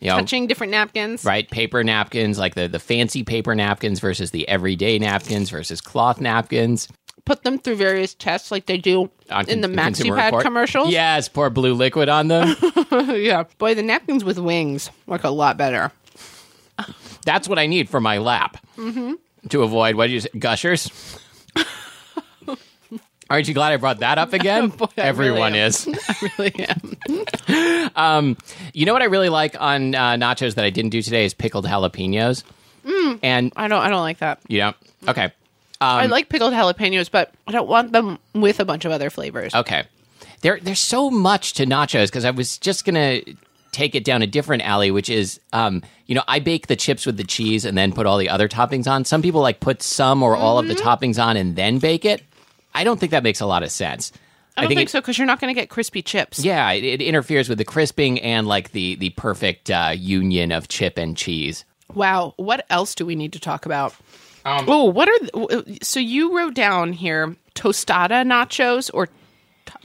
you 0.00 0.08
know, 0.08 0.14
touching 0.18 0.46
different 0.46 0.70
napkins. 0.70 1.24
right? 1.24 1.50
Paper 1.50 1.82
napkins, 1.82 2.38
like 2.38 2.54
the 2.54 2.68
the 2.68 2.78
fancy 2.78 3.24
paper 3.24 3.56
napkins 3.56 3.98
versus 3.98 4.30
the 4.30 4.46
everyday 4.46 5.00
napkins 5.00 5.50
versus 5.50 5.80
cloth 5.80 6.20
napkins. 6.20 6.86
Put 7.24 7.42
them 7.42 7.58
through 7.58 7.74
various 7.74 8.14
tests, 8.14 8.52
like 8.52 8.66
they 8.66 8.76
do 8.78 9.10
On 9.30 9.48
in 9.48 9.62
the 9.62 9.66
MaxiPad 9.68 10.26
Report. 10.26 10.44
commercials. 10.44 10.90
Yes, 10.90 11.28
pour 11.28 11.50
blue 11.50 11.74
liquid 11.74 12.08
on 12.08 12.28
them. 12.28 12.54
yeah. 13.16 13.42
Boy, 13.58 13.74
the 13.74 13.82
napkins 13.82 14.22
with 14.22 14.38
wings 14.38 14.90
work 15.06 15.24
a 15.24 15.30
lot 15.30 15.56
better. 15.56 15.90
That's 17.24 17.48
what 17.48 17.58
I 17.58 17.66
need 17.66 17.88
for 17.88 18.00
my 18.00 18.18
lap 18.18 18.64
Mm-hmm. 18.76 19.14
to 19.48 19.62
avoid 19.64 19.96
what 19.96 20.06
do 20.06 20.12
you 20.12 20.20
say, 20.20 20.28
gushers. 20.38 20.88
Aren't 23.32 23.48
you 23.48 23.54
glad 23.54 23.72
I 23.72 23.78
brought 23.78 24.00
that 24.00 24.18
up 24.18 24.32
again? 24.40 24.68
Boy, 24.68 24.86
Everyone 24.98 25.52
really 25.54 25.64
is. 25.64 25.88
I 26.08 26.30
really 26.38 26.66
am. 27.96 28.36
You 28.74 28.86
know 28.86 28.92
what 28.92 29.00
I 29.02 29.06
really 29.06 29.30
like 29.30 29.58
on 29.60 29.94
uh, 29.94 30.12
nachos 30.16 30.54
that 30.56 30.64
I 30.64 30.70
didn't 30.70 30.90
do 30.90 31.00
today 31.00 31.24
is 31.24 31.32
pickled 31.34 31.64
jalapenos. 31.64 32.44
Mm. 32.84 33.18
And 33.22 33.52
I 33.56 33.68
don't. 33.68 33.80
I 33.80 33.88
don't 33.88 34.02
like 34.02 34.18
that. 34.18 34.40
you 34.48 34.58
know, 34.58 34.74
okay, 35.08 35.32
I 35.80 36.06
like 36.06 36.28
pickled 36.28 36.52
jalapenos, 36.52 37.10
but 37.10 37.32
I 37.46 37.52
don't 37.52 37.68
want 37.68 37.92
them 37.92 38.18
with 38.34 38.60
a 38.60 38.64
bunch 38.64 38.84
of 38.84 38.92
other 38.92 39.08
flavors. 39.10 39.54
okay. 39.54 39.84
There, 40.42 40.58
there's 40.60 40.80
so 40.80 41.08
much 41.08 41.54
to 41.54 41.66
nachos 41.66 42.06
because 42.08 42.24
I 42.24 42.32
was 42.32 42.58
just 42.58 42.84
gonna 42.84 43.20
take 43.70 43.94
it 43.94 44.04
down 44.04 44.20
a 44.22 44.26
different 44.26 44.64
alley, 44.64 44.90
which 44.90 45.08
is, 45.08 45.38
um, 45.52 45.82
you 46.06 46.14
know, 46.16 46.24
I 46.28 46.40
bake 46.40 46.66
the 46.66 46.74
chips 46.76 47.06
with 47.06 47.16
the 47.16 47.24
cheese 47.24 47.64
and 47.64 47.78
then 47.78 47.92
put 47.92 48.06
all 48.06 48.18
the 48.18 48.28
other 48.28 48.48
toppings 48.48 48.86
on. 48.90 49.04
Some 49.04 49.22
people 49.22 49.40
like 49.40 49.60
put 49.60 49.82
some 49.82 50.22
or 50.22 50.36
all 50.36 50.58
of 50.58 50.66
the 50.66 50.74
Mm-hmm. 50.74 50.86
toppings 50.86 51.22
on 51.24 51.36
and 51.36 51.54
then 51.56 51.78
bake 51.78 52.04
it. 52.04 52.22
I 52.74 52.84
don't 52.84 52.98
think 53.00 53.10
that 53.12 53.22
makes 53.22 53.40
a 53.40 53.46
lot 53.46 53.62
of 53.62 53.70
sense. 53.70 54.12
I 54.56 54.62
don't 54.62 54.68
think, 54.68 54.80
it- 54.82 54.90
so 54.90 55.00
because 55.00 55.16
you're 55.18 55.26
not 55.26 55.40
going 55.40 55.54
to 55.54 55.58
get 55.58 55.70
crispy 55.70 56.02
chips. 56.02 56.44
Yeah, 56.44 56.70
it, 56.72 56.84
it 56.84 57.00
interferes 57.02 57.48
with 57.48 57.58
the 57.58 57.64
crisping 57.64 58.20
and 58.20 58.46
like 58.46 58.72
the 58.72 58.96
the 58.96 59.10
perfect 59.10 59.70
uh, 59.70 59.92
union 59.96 60.52
of 60.52 60.68
chip 60.68 60.98
and 60.98 61.16
cheese. 61.16 61.64
Wow. 61.94 62.34
What 62.36 62.66
else 62.70 62.94
do 62.94 63.06
we 63.06 63.14
need 63.16 63.32
to 63.34 63.40
talk 63.40 63.64
about? 63.66 63.94
Um, 64.44 64.64
oh, 64.68 64.84
what 64.84 65.08
are 65.08 65.18
the, 65.20 65.78
so 65.82 66.00
you 66.00 66.36
wrote 66.36 66.54
down 66.54 66.92
here 66.92 67.34
tostada 67.54 68.26
nachos 68.26 68.90
or 68.92 69.06
t- 69.06 69.12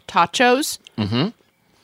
tachos? 0.08 0.80
Mm-hmm. 0.98 1.30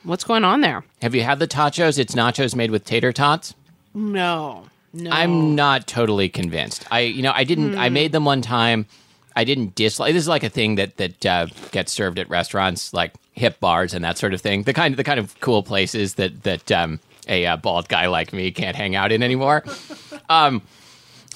What's 0.09 0.23
going 0.25 0.43
on 0.43 0.61
there? 0.61 0.83
Have 1.01 1.15
you 1.15 1.21
had 1.23 1.39
the 1.39 1.47
tachos? 1.47 1.97
It's 1.99 2.15
nachos 2.15 2.55
made 2.55 2.71
with 2.71 2.83
tater 2.83 3.13
tots. 3.13 3.53
No, 3.93 4.65
no. 4.91 5.09
I'm 5.11 5.55
not 5.55 5.87
totally 5.87 6.27
convinced. 6.29 6.85
I, 6.91 7.01
you 7.01 7.21
know, 7.21 7.31
I 7.33 7.43
didn't. 7.43 7.77
I 7.77 7.89
made 7.89 8.11
them 8.11 8.25
one 8.25 8.41
time. 8.41 8.87
I 9.35 9.43
didn't 9.43 9.75
dislike. 9.75 10.13
This 10.13 10.23
is 10.23 10.27
like 10.27 10.43
a 10.43 10.49
thing 10.49 10.75
that 10.75 10.97
that 10.97 11.25
uh, 11.25 11.47
gets 11.71 11.91
served 11.91 12.19
at 12.19 12.29
restaurants, 12.29 12.93
like 12.93 13.13
hip 13.33 13.59
bars 13.59 13.93
and 13.93 14.03
that 14.05 14.17
sort 14.17 14.33
of 14.33 14.41
thing. 14.41 14.63
The 14.63 14.73
kind 14.73 14.93
of 14.93 14.97
the 14.97 15.03
kind 15.03 15.19
of 15.19 15.39
cool 15.41 15.63
places 15.63 16.15
that 16.15 16.43
that 16.43 16.71
um, 16.71 16.99
a 17.27 17.45
uh, 17.45 17.57
bald 17.57 17.89
guy 17.89 18.07
like 18.07 18.33
me 18.33 18.51
can't 18.51 18.75
hang 18.75 18.95
out 18.95 19.11
in 19.11 19.23
anymore. 19.23 19.63
um, 20.29 20.61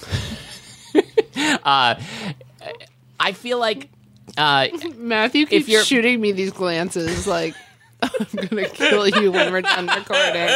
uh, 1.64 1.96
I 3.20 3.32
feel 3.34 3.60
like 3.60 3.90
uh, 4.38 4.68
Matthew 4.98 5.44
If 5.44 5.50
keeps 5.50 5.68
you're- 5.68 5.84
shooting 5.84 6.22
me 6.22 6.32
these 6.32 6.52
glances 6.52 7.26
like 7.28 7.56
I'm 8.02 8.48
gonna 8.48 8.70
kill 8.70 9.08
you 9.08 9.32
when 9.32 9.52
we're 9.52 9.62
done 9.62 9.88
recording. 9.88 10.50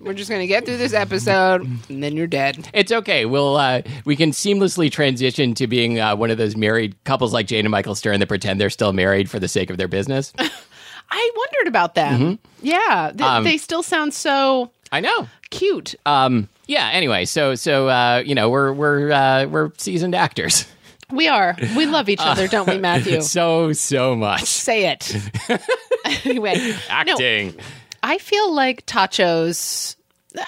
We're 0.00 0.14
just 0.14 0.30
gonna 0.30 0.46
get 0.46 0.64
through 0.64 0.78
this 0.78 0.94
episode 0.94 1.66
and 1.90 2.02
then 2.02 2.16
you're 2.16 2.26
dead. 2.26 2.68
it's 2.72 2.90
okay. 2.90 3.26
We'll 3.26 3.56
uh, 3.56 3.82
we 4.04 4.16
can 4.16 4.30
seamlessly 4.30 4.90
transition 4.90 5.54
to 5.54 5.66
being 5.66 6.00
uh, 6.00 6.16
one 6.16 6.30
of 6.30 6.38
those 6.38 6.56
married 6.56 6.96
couples 7.04 7.32
like 7.34 7.46
Jane 7.46 7.66
and 7.66 7.70
Michael 7.70 7.94
Stern 7.94 8.18
that 8.20 8.26
pretend 8.26 8.60
they're 8.60 8.70
still 8.70 8.92
married 8.94 9.28
for 9.30 9.38
the 9.38 9.48
sake 9.48 9.68
of 9.70 9.76
their 9.76 9.88
business. 9.88 10.32
I 11.10 11.30
wondered 11.36 11.68
about 11.68 11.94
them. 11.94 12.38
Yeah, 12.62 13.12
th- 13.16 13.44
they 13.44 13.56
still 13.58 13.82
sound 13.82 14.14
so 14.14 14.70
I 14.92 15.00
know. 15.00 15.28
cute. 15.50 15.94
Um, 16.06 16.48
yeah. 16.66 16.88
Anyway, 16.92 17.24
so 17.26 17.54
so 17.56 17.88
uh, 17.88 18.22
you 18.24 18.34
know 18.34 18.48
we're 18.48 18.72
we're 18.72 19.10
uh, 19.12 19.46
we're 19.46 19.72
seasoned 19.76 20.14
actors. 20.14 20.66
We 21.12 21.26
are. 21.26 21.56
We 21.76 21.86
love 21.86 22.08
each 22.08 22.20
other, 22.22 22.46
don't 22.46 22.68
we, 22.68 22.78
Matthew? 22.78 23.20
So 23.22 23.72
so 23.72 24.14
much 24.14 24.44
Say 24.44 24.86
it. 24.90 25.16
anyway, 26.24 26.54
no, 26.56 26.76
acting. 26.88 27.54
I 28.02 28.18
feel 28.18 28.52
like 28.52 28.86
tachos. 28.86 29.96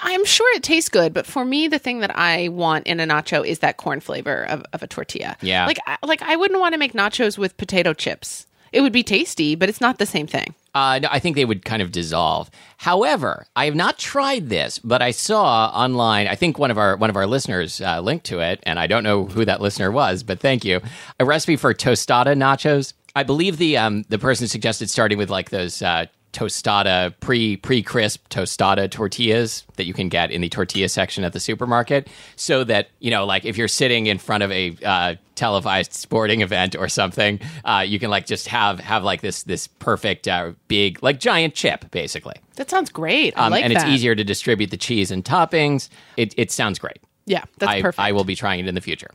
I'm 0.01 0.23
sure 0.25 0.55
it 0.55 0.63
tastes 0.63 0.89
good, 0.89 1.13
but 1.13 1.25
for 1.25 1.43
me, 1.43 1.67
the 1.67 1.77
thing 1.79 1.99
that 1.99 2.17
I 2.17 2.47
want 2.47 2.87
in 2.87 2.99
a 3.01 3.05
nacho 3.05 3.45
is 3.45 3.59
that 3.59 3.75
corn 3.77 3.99
flavor 3.99 4.43
of, 4.47 4.63
of 4.71 4.81
a 4.81 4.87
tortilla. 4.87 5.35
Yeah. 5.41 5.65
like 5.65 5.79
I- 5.85 5.97
like 6.05 6.21
I 6.21 6.35
wouldn't 6.37 6.59
want 6.59 6.73
to 6.73 6.79
make 6.79 6.93
nachos 6.93 7.37
with 7.37 7.57
potato 7.57 7.93
chips. 7.93 8.47
It 8.71 8.81
would 8.81 8.93
be 8.93 9.03
tasty, 9.03 9.53
but 9.55 9.69
it's 9.69 9.81
not 9.81 9.99
the 9.99 10.05
same 10.05 10.25
thing. 10.25 10.55
Uh, 10.73 10.97
no, 11.03 11.07
I 11.11 11.19
think 11.19 11.35
they 11.35 11.45
would 11.45 11.63
kind 11.63 11.83
of 11.83 11.91
dissolve. 11.91 12.49
However, 12.77 13.45
I 13.55 13.65
have 13.65 13.75
not 13.75 13.99
tried 13.99 14.49
this, 14.49 14.79
but 14.79 15.01
I 15.03 15.11
saw 15.11 15.67
online. 15.67 16.27
I 16.27 16.33
think 16.33 16.57
one 16.57 16.71
of 16.71 16.79
our 16.79 16.95
one 16.97 17.11
of 17.11 17.15
our 17.15 17.27
listeners 17.27 17.79
uh, 17.81 17.99
linked 18.01 18.25
to 18.27 18.39
it, 18.39 18.61
and 18.63 18.79
I 18.79 18.87
don't 18.87 19.03
know 19.03 19.25
who 19.25 19.45
that 19.45 19.61
listener 19.61 19.91
was, 19.91 20.23
but 20.23 20.39
thank 20.39 20.65
you. 20.65 20.81
A 21.19 21.25
recipe 21.25 21.55
for 21.57 21.73
tostada 21.75 22.35
nachos. 22.35 22.93
I 23.15 23.21
believe 23.21 23.57
the 23.57 23.77
um, 23.77 24.03
the 24.09 24.17
person 24.17 24.47
suggested 24.47 24.89
starting 24.89 25.19
with 25.19 25.29
like 25.29 25.51
those 25.51 25.83
uh, 25.83 26.07
tostada 26.33 27.13
pre 27.19 27.55
pre 27.57 27.81
crisp 27.81 28.27
tostada 28.29 28.89
tortillas 28.89 29.63
that 29.77 29.85
you 29.85 29.93
can 29.93 30.09
get 30.09 30.31
in 30.31 30.41
the 30.41 30.49
tortilla 30.49 30.89
section 30.89 31.23
at 31.23 31.31
the 31.33 31.39
supermarket, 31.39 32.07
so 32.35 32.63
that 32.63 32.89
you 32.99 33.09
know, 33.11 33.25
like 33.25 33.45
if 33.45 33.57
you're 33.57 33.67
sitting 33.67 34.07
in 34.07 34.17
front 34.17 34.43
of 34.43 34.51
a 34.51 34.75
uh, 34.83 35.15
televised 35.35 35.93
sporting 35.93 36.41
event 36.41 36.75
or 36.75 36.89
something, 36.89 37.39
uh, 37.65 37.83
you 37.87 37.99
can 37.99 38.09
like 38.09 38.25
just 38.25 38.47
have 38.47 38.79
have 38.79 39.03
like 39.03 39.21
this 39.21 39.43
this 39.43 39.67
perfect 39.67 40.27
uh, 40.27 40.51
big 40.67 41.01
like 41.01 41.19
giant 41.19 41.53
chip 41.53 41.89
basically, 41.91 42.35
That 42.55 42.69
sounds 42.69 42.89
great. 42.89 43.33
I 43.37 43.45
um, 43.45 43.51
like 43.51 43.63
and 43.63 43.75
that. 43.75 43.83
it's 43.83 43.89
easier 43.89 44.15
to 44.15 44.23
distribute 44.23 44.71
the 44.71 44.77
cheese 44.77 45.11
and 45.11 45.23
toppings. 45.23 45.89
It 46.17 46.33
it 46.37 46.51
sounds 46.51 46.79
great. 46.79 46.97
Yeah, 47.25 47.43
that's 47.57 47.71
I, 47.71 47.81
perfect. 47.81 47.99
I 47.99 48.11
will 48.11 48.25
be 48.25 48.35
trying 48.35 48.59
it 48.59 48.67
in 48.67 48.75
the 48.75 48.81
future. 48.81 49.11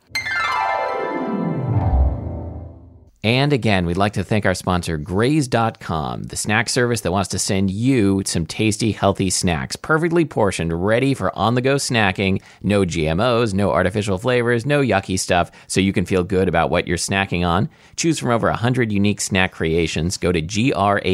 And 3.24 3.52
again, 3.52 3.84
we'd 3.84 3.96
like 3.96 4.12
to 4.12 4.22
thank 4.22 4.46
our 4.46 4.54
sponsor, 4.54 4.96
Graze.com, 4.96 6.22
the 6.24 6.36
snack 6.36 6.68
service 6.68 7.00
that 7.00 7.10
wants 7.10 7.30
to 7.30 7.38
send 7.38 7.68
you 7.68 8.22
some 8.24 8.46
tasty, 8.46 8.92
healthy 8.92 9.28
snacks, 9.28 9.74
perfectly 9.74 10.24
portioned, 10.24 10.86
ready 10.86 11.14
for 11.14 11.36
on 11.36 11.56
the 11.56 11.60
go 11.60 11.74
snacking. 11.76 12.40
No 12.62 12.82
GMOs, 12.82 13.54
no 13.54 13.72
artificial 13.72 14.18
flavors, 14.18 14.64
no 14.64 14.80
yucky 14.82 15.18
stuff, 15.18 15.50
so 15.66 15.80
you 15.80 15.92
can 15.92 16.06
feel 16.06 16.22
good 16.22 16.46
about 16.46 16.70
what 16.70 16.86
you're 16.86 16.96
snacking 16.96 17.44
on. 17.44 17.68
Choose 17.96 18.20
from 18.20 18.30
over 18.30 18.48
100 18.50 18.92
unique 18.92 19.20
snack 19.20 19.50
creations. 19.50 20.16
Go 20.16 20.30
to 20.30 20.40
graze.com 20.40 21.06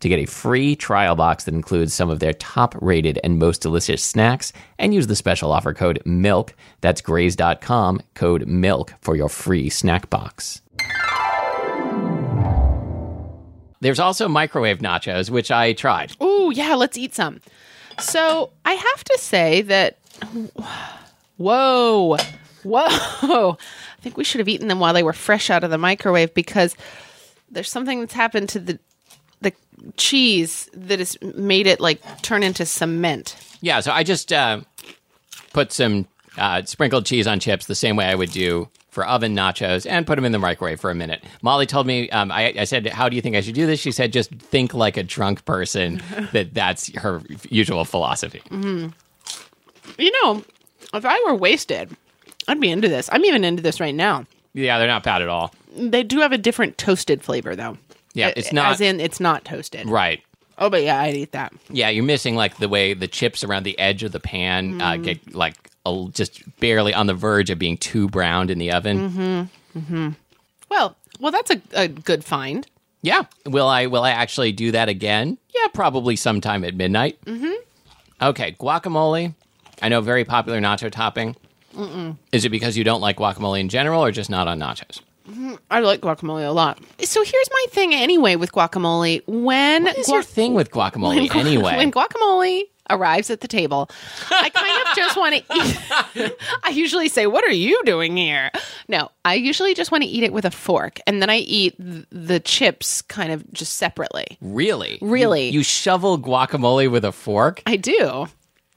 to 0.00 0.08
get 0.08 0.18
a 0.18 0.24
free 0.24 0.74
trial 0.76 1.14
box 1.14 1.44
that 1.44 1.52
includes 1.52 1.92
some 1.92 2.08
of 2.08 2.20
their 2.20 2.32
top 2.32 2.74
rated 2.80 3.20
and 3.22 3.38
most 3.38 3.60
delicious 3.60 4.02
snacks 4.02 4.54
and 4.78 4.94
use 4.94 5.08
the 5.08 5.16
special 5.16 5.52
offer 5.52 5.74
code 5.74 6.00
MILK. 6.06 6.54
That's 6.80 7.02
graze.com, 7.02 8.00
code 8.14 8.46
MILK 8.46 8.94
for 9.02 9.14
your 9.14 9.28
free 9.28 9.68
snack 9.68 10.08
box. 10.08 10.21
There's 13.80 13.98
also 13.98 14.28
microwave 14.28 14.78
nachos, 14.78 15.28
which 15.28 15.50
I 15.50 15.72
tried. 15.72 16.12
Oh, 16.20 16.50
yeah, 16.50 16.76
let's 16.76 16.96
eat 16.96 17.14
some. 17.14 17.40
So 17.98 18.50
I 18.64 18.74
have 18.74 19.04
to 19.04 19.18
say 19.18 19.62
that, 19.62 19.98
whoa, 21.36 22.16
whoa. 22.62 23.56
I 23.58 24.00
think 24.00 24.16
we 24.16 24.24
should 24.24 24.38
have 24.38 24.48
eaten 24.48 24.68
them 24.68 24.78
while 24.78 24.94
they 24.94 25.02
were 25.02 25.12
fresh 25.12 25.50
out 25.50 25.64
of 25.64 25.70
the 25.70 25.78
microwave 25.78 26.32
because 26.32 26.76
there's 27.50 27.70
something 27.70 28.00
that's 28.00 28.14
happened 28.14 28.48
to 28.50 28.60
the 28.60 28.78
the 29.40 29.52
cheese 29.96 30.70
that 30.72 31.00
has 31.00 31.20
made 31.20 31.66
it 31.66 31.80
like 31.80 32.00
turn 32.22 32.44
into 32.44 32.64
cement. 32.64 33.36
Yeah, 33.60 33.80
so 33.80 33.90
I 33.90 34.04
just 34.04 34.32
uh, 34.32 34.60
put 35.52 35.72
some 35.72 36.06
uh, 36.38 36.62
sprinkled 36.64 37.06
cheese 37.06 37.26
on 37.26 37.40
chips 37.40 37.66
the 37.66 37.74
same 37.74 37.96
way 37.96 38.06
I 38.06 38.14
would 38.14 38.30
do 38.30 38.68
for 38.90 39.06
oven 39.06 39.34
nachos 39.34 39.86
and 39.90 40.06
put 40.06 40.16
them 40.16 40.24
in 40.24 40.32
the 40.32 40.38
microwave 40.38 40.78
for 40.80 40.90
a 40.90 40.94
minute. 40.94 41.24
Molly 41.40 41.64
told 41.66 41.86
me, 41.86 42.10
um, 42.10 42.30
I, 42.30 42.52
I 42.58 42.64
said, 42.64 42.86
How 42.88 43.08
do 43.08 43.16
you 43.16 43.22
think 43.22 43.36
I 43.36 43.40
should 43.40 43.54
do 43.54 43.66
this? 43.66 43.80
She 43.80 43.90
said, 43.92 44.12
Just 44.12 44.30
think 44.30 44.74
like 44.74 44.96
a 44.96 45.02
drunk 45.02 45.44
person, 45.44 46.02
that 46.32 46.52
that's 46.54 46.94
her 46.98 47.22
usual 47.48 47.84
philosophy. 47.84 48.42
You 49.98 50.12
know, 50.22 50.44
if 50.94 51.04
I 51.04 51.22
were 51.26 51.34
wasted, 51.34 51.94
I'd 52.48 52.60
be 52.60 52.70
into 52.70 52.88
this. 52.88 53.08
I'm 53.12 53.24
even 53.24 53.44
into 53.44 53.62
this 53.62 53.80
right 53.80 53.94
now. 53.94 54.26
Yeah, 54.54 54.78
they're 54.78 54.88
not 54.88 55.02
bad 55.02 55.22
at 55.22 55.28
all. 55.28 55.54
They 55.74 56.02
do 56.02 56.20
have 56.20 56.32
a 56.32 56.38
different 56.38 56.76
toasted 56.78 57.22
flavor 57.22 57.56
though. 57.56 57.78
Yeah, 58.14 58.32
it's 58.36 58.52
not- 58.52 58.72
as 58.72 58.80
in 58.80 59.00
it's 59.00 59.20
not 59.20 59.44
toasted. 59.44 59.88
Right. 59.88 60.22
Oh, 60.58 60.68
but 60.68 60.82
yeah, 60.82 61.00
I'd 61.00 61.14
eat 61.16 61.32
that. 61.32 61.52
Yeah, 61.70 61.88
you're 61.88 62.04
missing 62.04 62.36
like 62.36 62.58
the 62.58 62.68
way 62.68 62.92
the 62.92 63.08
chips 63.08 63.42
around 63.42 63.62
the 63.64 63.76
edge 63.78 64.02
of 64.02 64.12
the 64.12 64.20
pan 64.20 64.80
uh, 64.82 64.92
Mm-hmm. 64.92 65.02
get 65.02 65.34
like 65.34 65.56
a, 65.86 66.06
just 66.12 66.42
barely 66.60 66.94
on 66.94 67.06
the 67.06 67.14
verge 67.14 67.50
of 67.50 67.58
being 67.58 67.76
too 67.76 68.08
browned 68.08 68.50
in 68.50 68.58
the 68.58 68.70
oven. 68.72 69.48
Mm-hmm. 69.76 70.10
Well, 70.70 70.96
well, 71.20 71.32
that's 71.32 71.50
a, 71.50 71.60
a 71.74 71.88
good 71.88 72.24
find. 72.24 72.66
Yeah. 73.02 73.24
Will 73.46 73.68
I 73.68 73.86
will 73.86 74.04
I 74.04 74.10
actually 74.10 74.52
do 74.52 74.70
that 74.72 74.88
again? 74.88 75.38
Yeah, 75.54 75.68
probably 75.74 76.16
sometime 76.16 76.64
at 76.64 76.74
midnight. 76.74 77.18
Mm-hmm. 77.24 77.52
Okay, 78.22 78.52
guacamole. 78.52 79.34
I 79.82 79.88
know 79.88 80.00
very 80.00 80.24
popular 80.24 80.60
nacho 80.60 80.90
topping. 80.90 81.34
Is 82.32 82.44
it 82.44 82.50
because 82.50 82.76
you 82.76 82.84
don't 82.84 83.00
like 83.00 83.16
guacamole 83.16 83.58
in 83.58 83.68
general, 83.70 84.04
or 84.04 84.12
just 84.12 84.28
not 84.30 84.46
on 84.46 84.58
nachos? 84.60 85.00
I 85.70 85.80
like 85.80 86.00
guacamole 86.02 86.46
a 86.46 86.50
lot. 86.52 86.78
So 87.00 87.24
here's 87.24 87.48
my 87.50 87.66
thing 87.70 87.94
anyway 87.94 88.36
with 88.36 88.52
guacamole. 88.52 89.22
When 89.26 89.84
What 89.84 89.96
is 89.98 90.08
your 90.08 90.22
thing 90.22 90.54
with 90.54 90.70
guacamole 90.70 91.28
gu- 91.30 91.38
anyway? 91.40 91.76
when 91.76 91.90
guacamole 91.90 92.64
arrives 92.90 93.30
at 93.30 93.40
the 93.40 93.48
table, 93.48 93.88
I 94.30 94.48
kind 94.50 94.86
of 94.88 94.96
just 94.96 95.16
want 95.16 95.34
to 95.36 95.54
eat. 96.26 96.32
I 96.64 96.70
usually 96.70 97.08
say, 97.08 97.26
"What 97.26 97.44
are 97.44 97.52
you 97.52 97.82
doing 97.84 98.16
here?" 98.16 98.50
No, 98.88 99.10
I 99.24 99.34
usually 99.34 99.74
just 99.74 99.90
want 99.92 100.02
to 100.04 100.08
eat 100.10 100.22
it 100.24 100.32
with 100.32 100.44
a 100.44 100.50
fork, 100.50 100.98
and 101.06 101.22
then 101.22 101.30
I 101.30 101.38
eat 101.38 101.76
th- 101.78 102.04
the 102.10 102.40
chips 102.40 103.02
kind 103.02 103.32
of 103.32 103.50
just 103.52 103.74
separately. 103.74 104.38
really, 104.40 104.98
Really? 105.00 105.46
you, 105.48 105.60
you 105.60 105.62
shovel 105.62 106.18
guacamole 106.18 106.90
with 106.90 107.04
a 107.04 107.12
fork? 107.12 107.62
I 107.66 107.76
do. 107.76 108.26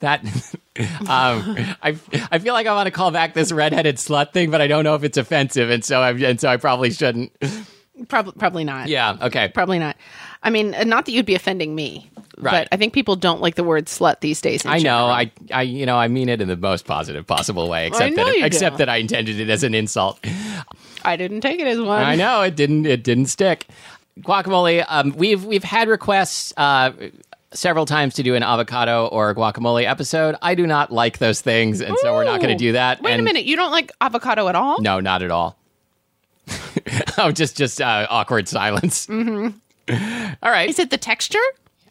That 0.01 0.23
um, 1.07 1.55
I 1.81 1.97
I 2.31 2.39
feel 2.39 2.53
like 2.53 2.67
I 2.67 2.73
want 2.75 2.87
to 2.87 2.91
call 2.91 3.11
back 3.11 3.33
this 3.33 3.51
redheaded 3.51 3.95
slut 3.95 4.33
thing, 4.33 4.51
but 4.51 4.61
I 4.61 4.67
don't 4.67 4.83
know 4.83 4.95
if 4.95 5.03
it's 5.03 5.17
offensive, 5.17 5.69
and 5.69 5.83
so 5.83 6.01
I 6.01 6.11
and 6.11 6.39
so 6.39 6.49
I 6.49 6.57
probably 6.57 6.91
shouldn't. 6.91 7.31
Probably, 8.09 8.33
probably 8.37 8.63
not. 8.65 8.89
Yeah. 8.89 9.15
Okay. 9.21 9.47
Probably 9.47 9.79
not. 9.79 9.95
I 10.45 10.49
mean, 10.51 10.75
not 10.85 11.05
that 11.05 11.11
you'd 11.11 11.25
be 11.25 11.35
offending 11.35 11.73
me, 11.75 12.09
Right. 12.37 12.51
but 12.51 12.67
I 12.71 12.77
think 12.77 12.93
people 12.93 13.15
don't 13.15 13.41
like 13.41 13.55
the 13.55 13.63
word 13.63 13.87
slut 13.87 14.19
these 14.19 14.39
days. 14.41 14.65
I 14.65 14.77
know. 14.77 14.83
general. 14.83 15.07
I, 15.07 15.31
I, 15.51 15.61
you 15.63 15.85
know, 15.85 15.97
I 15.97 16.07
mean 16.07 16.29
it 16.29 16.39
in 16.39 16.47
the 16.47 16.55
most 16.55 16.85
positive 16.85 17.25
possible 17.25 17.67
way, 17.67 17.87
except 17.87 18.15
that, 18.15 18.35
except 18.45 18.75
do. 18.75 18.77
that 18.79 18.89
I 18.89 18.97
intended 18.97 19.39
it 19.39 19.49
as 19.49 19.63
an 19.63 19.73
insult. 19.73 20.19
I 21.03 21.17
didn't 21.17 21.41
take 21.41 21.59
it 21.59 21.67
as 21.67 21.79
one. 21.79 22.03
I 22.03 22.15
know 22.15 22.41
it 22.41 22.55
didn't. 22.55 22.85
It 22.85 23.03
didn't 23.03 23.25
stick. 23.27 23.67
Guacamole. 24.19 24.85
Um, 24.87 25.13
we've 25.17 25.43
we've 25.43 25.63
had 25.63 25.87
requests 25.87 26.53
uh, 26.57 26.91
several 27.53 27.85
times 27.85 28.13
to 28.15 28.23
do 28.23 28.35
an 28.35 28.43
avocado 28.43 29.07
or 29.07 29.33
guacamole 29.33 29.89
episode. 29.89 30.35
I 30.41 30.55
do 30.55 30.67
not 30.67 30.91
like 30.91 31.17
those 31.17 31.41
things, 31.41 31.81
and 31.81 31.97
so 31.99 32.13
we're 32.13 32.23
not 32.23 32.39
going 32.41 32.55
to 32.55 32.63
do 32.63 32.73
that. 32.73 33.01
Wait 33.01 33.11
and 33.11 33.21
a 33.21 33.23
minute. 33.23 33.45
You 33.45 33.55
don't 33.55 33.71
like 33.71 33.91
avocado 33.99 34.47
at 34.47 34.55
all? 34.55 34.81
No, 34.81 34.99
not 34.99 35.21
at 35.23 35.31
all. 35.31 35.57
oh, 37.17 37.31
just 37.31 37.57
just 37.57 37.81
uh, 37.81 38.07
awkward 38.09 38.47
silence. 38.47 39.07
Mm-hmm. 39.07 39.57
All 39.89 40.51
right. 40.51 40.69
Is 40.69 40.79
it 40.79 40.89
the 40.89 40.97
texture? 40.97 41.39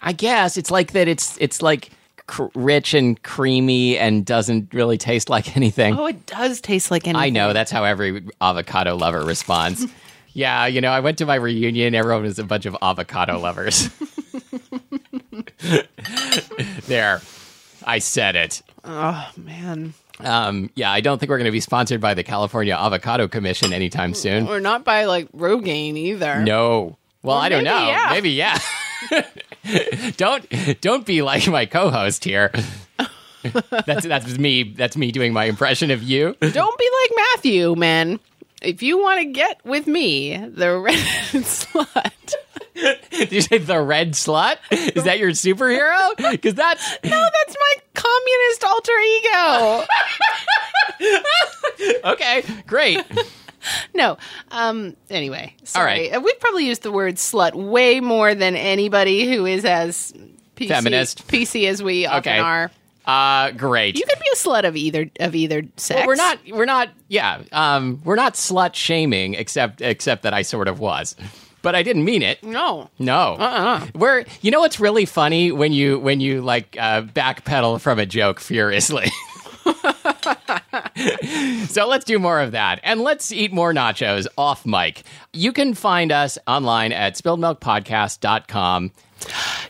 I 0.03 0.13
guess 0.13 0.57
it's 0.57 0.71
like 0.71 0.93
that. 0.93 1.09
It's 1.09 1.37
it's 1.41 1.63
like 1.63 1.91
cr- 2.27 2.45
rich 2.55 2.95
and 2.95 3.21
creamy 3.23 3.99
and 3.99 4.25
doesn't 4.25 4.73
really 4.75 4.99
taste 4.99 5.29
like 5.31 5.57
anything. 5.57 5.99
Oh, 5.99 6.07
it 6.07 6.27
does 6.27 6.61
taste 6.61 6.91
like 6.91 7.07
anything. 7.07 7.23
I 7.23 7.31
know 7.31 7.53
that's 7.53 7.71
how 7.71 7.85
every 7.85 8.25
avocado 8.41 8.97
lover 8.97 9.25
responds. 9.25 9.87
yeah, 10.33 10.67
you 10.67 10.81
know, 10.81 10.91
I 10.91 11.01
went 11.01 11.19
to 11.19 11.27
my 11.27 11.37
reunion. 11.37 11.95
Everyone 11.95 12.23
was 12.23 12.39
a 12.39 12.45
bunch 12.45 12.67
of 12.67 12.77
avocado 12.83 13.39
lovers. 13.39 13.89
there, 16.87 17.21
I 17.85 17.99
said 17.99 18.37
it. 18.37 18.63
Oh 18.85 19.31
man. 19.37 19.95
Um, 20.21 20.71
yeah, 20.77 20.93
I 20.93 21.01
don't 21.01 21.19
think 21.19 21.31
we're 21.31 21.39
going 21.39 21.47
to 21.47 21.53
be 21.53 21.61
sponsored 21.61 22.01
by 22.01 22.15
the 22.15 22.23
California 22.23 22.75
Avocado 22.75 23.27
Commission 23.27 23.73
anytime 23.73 24.15
soon. 24.15 24.47
Or 24.47 24.61
not 24.61 24.85
by 24.85 25.07
like 25.07 25.31
Rogaine 25.33 25.97
either. 25.97 26.41
No. 26.41 26.99
Well, 27.25 27.39
I 27.39 27.49
don't 27.49 27.65
maybe, 27.65 27.75
know. 27.75 27.87
yeah. 27.89 28.09
Maybe 28.13 28.31
yeah. 28.31 28.59
don't 30.17 30.47
don't 30.81 31.05
be 31.07 31.23
like 31.23 31.47
my 31.49 31.67
co-host 31.67 32.23
here. 32.25 32.53
that's 33.87 34.07
that's 34.07 34.39
me. 34.39 34.75
That's 34.77 34.97
me 34.97 35.11
doing 35.11 35.33
my 35.33 35.45
impression 35.47 35.91
of 35.91 36.03
you. 36.03 36.37
Don't 36.41 36.79
be 36.79 36.91
like 37.03 37.11
Matthew, 37.33 37.75
man. 37.75 38.21
If 38.63 38.83
you 38.83 38.99
want 38.99 39.21
to 39.21 39.27
get 39.27 39.61
with 39.65 39.87
me, 39.87 40.37
the 40.37 40.79
red 40.79 40.95
slut. 41.33 42.35
Did 43.11 43.33
you 43.33 43.41
say 43.43 43.59
the 43.59 43.81
red 43.81 44.13
slut? 44.13 44.57
Is 44.71 45.05
that 45.05 45.19
your 45.19 45.31
superhero? 45.31 46.17
Because 46.31 46.55
that's 46.55 46.99
No, 47.05 47.11
that's 47.11 47.57
my 47.59 47.75
communist 47.95 48.65
alter 48.65 48.93
ego. 49.01 49.85
okay. 52.13 52.43
Great. 52.67 53.03
No. 53.95 54.19
Um. 54.51 54.97
Anyway, 55.11 55.55
sorry. 55.65 56.11
Uh, 56.13 56.21
We've 56.21 56.39
probably 56.41 56.67
used 56.67 56.83
the 56.83 56.93
word 56.93 57.15
slut 57.17 57.55
way 57.55 58.01
more 58.01 58.35
than 58.35 58.57
anybody 58.57 59.27
who 59.33 59.47
is 59.47 59.65
as 59.65 60.13
PC, 60.57 60.69
Feminist. 60.69 61.27
PC 61.29 61.69
as 61.69 61.83
we 61.83 62.07
often 62.07 62.19
Okay. 62.33 62.39
are. 62.39 62.71
Uh, 63.07 63.51
great. 63.53 63.99
You 63.99 64.05
could 64.09 64.19
be 64.19 64.27
a 64.33 64.37
slut 64.37 64.65
of 64.67 64.77
either 64.77 65.11
of 65.21 65.35
either 65.35 65.63
sex. 65.77 65.99
Well, 65.99 66.07
we're 66.07 66.15
not. 66.17 66.39
We're 66.51 66.65
not. 66.65 66.89
Yeah. 67.09 67.43
Um, 67.53 68.01
we're 68.05 68.17
not 68.17 68.35
slut 68.35 68.75
shaming, 68.75 69.35
except 69.35 69.81
except 69.83 70.23
that 70.23 70.33
I 70.35 70.43
sort 70.43 70.69
of 70.69 70.81
was, 70.81 71.15
but 71.61 71.75
I 71.75 71.83
didn't 71.83 72.05
mean 72.05 72.23
it. 72.23 72.43
No. 72.43 72.89
No. 72.99 73.37
Uh-uh. 73.39 73.87
We're. 73.95 74.25
You 74.41 74.51
know 74.51 74.61
what's 74.61 74.81
really 74.81 75.05
funny 75.05 75.53
when 75.53 75.73
you 75.73 75.99
when 75.99 76.21
you 76.21 76.41
like 76.41 76.77
uh, 76.81 77.03
backpedal 77.03 77.81
from 77.81 77.99
a 77.99 78.07
joke 78.07 78.41
furiously. 78.41 79.11
so 81.69 81.89
let's 81.89 82.05
do 82.05 82.19
more 82.19 82.41
of 82.41 82.53
that. 82.53 82.81
And 82.83 83.01
let's 83.01 83.33
eat 83.33 83.53
more 83.53 83.73
nachos 83.73 84.27
off 84.37 84.67
mic. 84.67 85.03
You 85.33 85.53
can 85.53 85.75
find 85.75 86.13
us 86.13 86.39
online 86.47 86.93
at 86.93 87.15
spilledmilkpodcast.com. 87.15 88.93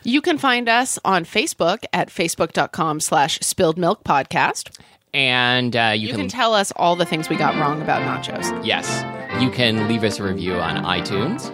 You 0.03 0.21
can 0.21 0.37
find 0.37 0.67
us 0.67 0.99
on 1.05 1.25
Facebook 1.25 1.83
at 1.93 2.09
facebook.com 2.09 2.99
slash 2.99 3.39
spilled 3.39 3.77
milk 3.77 4.03
podcast. 4.03 4.77
And 5.13 5.75
uh, 5.75 5.93
you, 5.95 6.09
You 6.09 6.13
can 6.13 6.27
tell 6.27 6.53
us 6.53 6.73
all 6.75 6.97
the 6.97 7.05
things 7.05 7.29
we 7.29 7.37
got 7.37 7.55
wrong 7.55 7.81
about 7.81 8.01
nachos. 8.01 8.65
Yes, 8.65 9.03
you 9.41 9.49
can 9.49 9.87
leave 9.87 10.03
us 10.03 10.19
a 10.19 10.23
review 10.23 10.55
on 10.55 10.83
iTunes. 10.83 11.49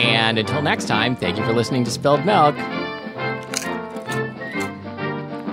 And 0.00 0.38
until 0.38 0.62
next 0.62 0.86
time, 0.86 1.14
thank 1.14 1.36
you 1.36 1.44
for 1.44 1.52
listening 1.52 1.84
to 1.84 1.90
Spilled 1.90 2.24
Milk. 2.24 2.56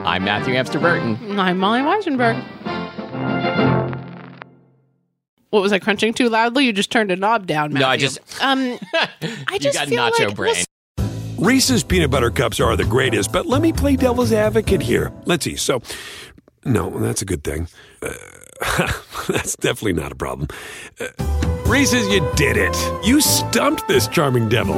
I'm 0.06 0.24
Matthew 0.24 0.56
Amster 0.56 0.80
Burton. 0.80 1.40
I'm 1.40 1.58
Molly 1.58 1.82
Wizenberg. 1.82 2.42
What 5.50 5.62
was 5.62 5.74
I 5.74 5.80
crunching 5.80 6.14
too 6.14 6.30
loudly? 6.30 6.66
You 6.66 6.74
just 6.74 6.92
turned 6.92 7.12
a 7.12 7.16
knob 7.16 7.48
down, 7.48 7.74
Matthew. 7.74 7.86
No, 7.86 7.92
I 7.92 7.98
just 7.98 8.20
um, 8.42 8.80
I 8.92 9.10
you 9.54 9.60
just 9.60 9.78
got 9.78 9.88
feel 9.88 10.00
nacho 10.00 10.28
like, 10.28 10.36
brain. 10.36 10.56
Reese's 11.38 11.84
peanut 11.84 12.12
butter 12.12 12.32
cups 12.32 12.60
are 12.60 12.76
the 12.76 12.86
greatest, 12.86 13.32
but 13.32 13.46
let 13.46 13.62
me 13.62 13.72
play 13.72 13.96
devil's 13.96 14.34
advocate 14.34 14.82
here. 14.82 15.12
Let's 15.26 15.46
see. 15.46 15.56
So, 15.56 15.82
no, 16.66 16.90
that's 17.00 17.22
a 17.22 17.26
good 17.26 17.44
thing. 17.44 17.68
Uh, 18.02 18.14
that's 19.28 19.56
definitely 19.56 19.94
not 19.94 20.12
a 20.12 20.16
problem. 20.16 20.50
Uh, 21.00 21.08
Reese's, 21.66 22.08
you 22.10 22.28
did 22.36 22.58
it. 22.58 22.76
You 23.06 23.22
stumped 23.22 23.88
this 23.88 24.08
charming 24.08 24.50
devil. 24.50 24.76